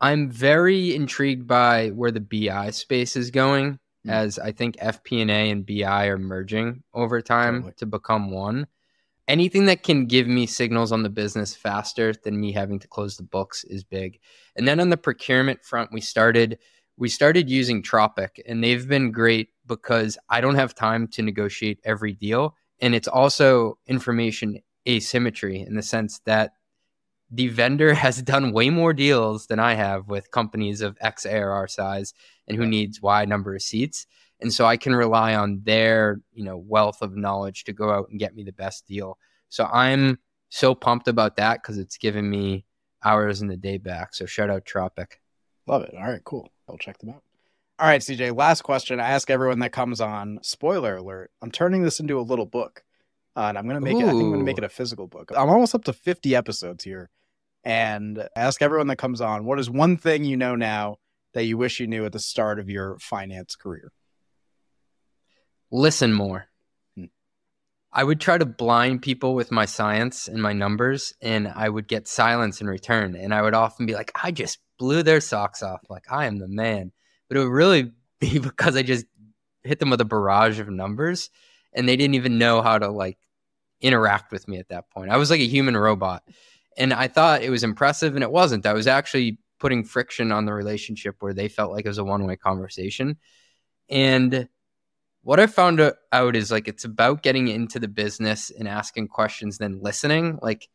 [0.00, 4.10] I'm very intrigued by where the BI space is going, Mm.
[4.12, 7.72] as I think FP&A and BI are merging over time Totally.
[7.80, 8.66] to become one.
[9.28, 13.16] Anything that can give me signals on the business faster than me having to close
[13.16, 14.18] the books is big.
[14.56, 16.58] And then on the procurement front, we started
[16.96, 21.80] we started using Tropic, and they've been great because I don't have time to negotiate
[21.82, 26.52] every deal, and it's also information asymmetry in the sense that
[27.30, 31.68] the vendor has done way more deals than I have with companies of X ARR
[31.68, 32.12] size
[32.46, 34.06] and who needs Y number of seats.
[34.42, 38.08] And so I can rely on their, you know, wealth of knowledge to go out
[38.10, 39.18] and get me the best deal.
[39.48, 40.18] So I'm
[40.48, 42.64] so pumped about that because it's given me
[43.04, 44.14] hours in the day back.
[44.14, 45.20] So shout out Tropic.
[45.66, 45.94] Love it.
[45.94, 46.48] All right, cool.
[46.68, 47.22] I'll check them out.
[47.78, 49.00] All right, CJ, last question.
[49.00, 52.84] I ask everyone that comes on, spoiler alert, I'm turning this into a little book.
[53.36, 54.00] Uh, and I'm going to make Ooh.
[54.00, 55.30] it, I think I'm going to make it a physical book.
[55.34, 57.10] I'm almost up to 50 episodes here.
[57.64, 60.98] And I ask everyone that comes on, what is one thing you know now
[61.32, 63.92] that you wish you knew at the start of your finance career?
[65.70, 66.46] Listen more.
[67.92, 71.88] I would try to blind people with my science and my numbers, and I would
[71.88, 73.16] get silence in return.
[73.16, 75.80] And I would often be like, I just blew their socks off.
[75.88, 76.92] Like, I am the man.
[77.28, 79.06] But it would really be because I just
[79.64, 81.30] hit them with a barrage of numbers
[81.72, 83.18] and they didn't even know how to like
[83.80, 85.10] interact with me at that point.
[85.10, 86.22] I was like a human robot.
[86.76, 88.66] And I thought it was impressive and it wasn't.
[88.66, 92.04] I was actually putting friction on the relationship where they felt like it was a
[92.04, 93.18] one way conversation.
[93.88, 94.48] And
[95.22, 95.80] what I found
[96.12, 100.38] out is like it's about getting into the business and asking questions, then listening.
[100.42, 100.68] Like,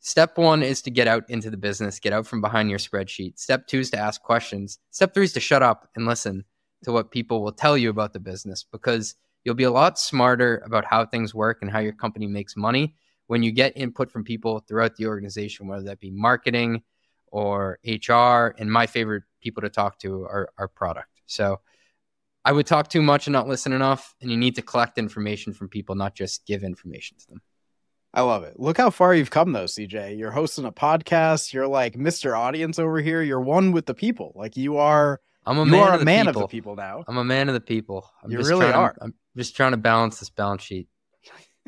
[0.00, 3.38] step one is to get out into the business, get out from behind your spreadsheet.
[3.38, 4.78] Step two is to ask questions.
[4.90, 6.44] Step three is to shut up and listen
[6.84, 9.14] to what people will tell you about the business because
[9.44, 12.94] you'll be a lot smarter about how things work and how your company makes money
[13.26, 16.82] when you get input from people throughout the organization, whether that be marketing
[17.26, 18.54] or HR.
[18.58, 21.20] And my favorite people to talk to are, are product.
[21.26, 21.60] So,
[22.46, 24.14] I would talk too much and not listen enough.
[24.20, 27.42] And you need to collect information from people, not just give information to them.
[28.14, 28.58] I love it.
[28.60, 30.16] Look how far you've come, though, CJ.
[30.16, 31.52] You're hosting a podcast.
[31.52, 32.38] You're like Mr.
[32.38, 33.20] Audience over here.
[33.20, 34.30] You're one with the people.
[34.36, 35.20] Like you are.
[35.44, 37.02] I'm a you man, are a of, the man of the people now.
[37.08, 38.08] I'm a man of the people.
[38.22, 38.92] I'm you really are.
[38.92, 40.86] To, I'm just trying to balance this balance sheet.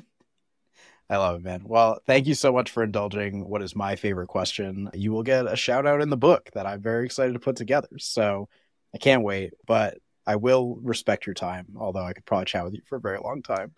[1.11, 1.63] I love it, man.
[1.65, 4.91] Well, thank you so much for indulging what is my favorite question.
[4.95, 7.57] You will get a shout out in the book that I'm very excited to put
[7.57, 7.89] together.
[7.99, 8.49] So
[8.95, 9.55] I can't wait.
[9.67, 9.99] But
[10.29, 13.19] I will respect your time, although I could probably chat with you for a very
[13.19, 13.73] long time.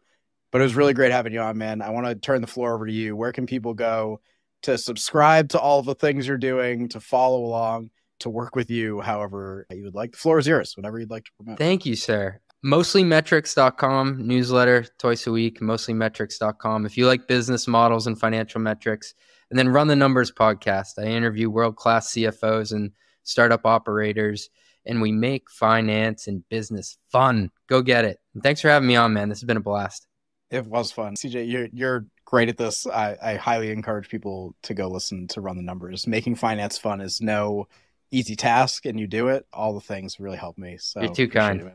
[0.51, 1.81] But it was really great having you on, man.
[1.81, 3.15] I want to turn the floor over to you.
[3.15, 4.21] Where can people go
[4.63, 9.01] to subscribe to all the things you're doing, to follow along, to work with you,
[9.01, 10.11] however you would like?
[10.11, 11.57] The floor is yours, whatever you'd like to promote.
[11.57, 12.41] Thank you, sir.
[12.67, 16.85] Mostlymetrics.com newsletter twice a week, mostlymetrics.com.
[16.85, 19.15] If you like business models and financial metrics,
[19.51, 20.99] and then Run the Numbers podcast.
[20.99, 22.91] I interview world class CFOs and
[23.23, 24.51] startup operators
[24.87, 27.51] and we make finance and business fun.
[27.69, 28.19] Go get it.
[28.35, 29.29] And thanks for having me on, man.
[29.29, 30.07] This has been a blast.
[30.51, 31.15] It was fun.
[31.15, 32.87] CJ, you're you're great at this.
[32.87, 36.07] I, I highly encourage people to go listen to Run the Numbers.
[36.07, 37.69] Making finance fun is no
[38.11, 39.47] easy task, and you do it.
[39.53, 40.77] All the things really help me.
[40.79, 41.61] So you're too kind.
[41.61, 41.73] It.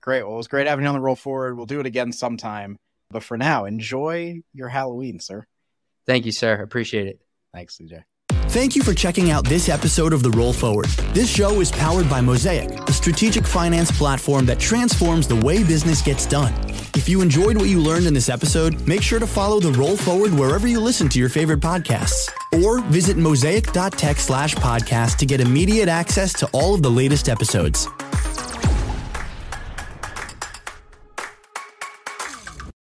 [0.00, 0.24] Great.
[0.24, 1.56] Well, it was great having you on the Role Forward.
[1.56, 2.78] We'll do it again sometime.
[3.10, 5.46] But for now, enjoy your Halloween, sir.
[6.06, 6.62] Thank you, sir.
[6.62, 7.20] Appreciate it.
[7.52, 8.02] Thanks, CJ.
[8.50, 10.88] Thank you for checking out this episode of The Role Forward.
[11.14, 16.02] This show is powered by Mosaic, a strategic finance platform that transforms the way business
[16.02, 16.52] gets done.
[16.96, 19.96] If you enjoyed what you learned in this episode, make sure to follow The Role
[19.96, 22.28] Forward wherever you listen to your favorite podcasts.
[22.64, 27.86] Or visit mosaic.tech slash podcast to get immediate access to all of the latest episodes.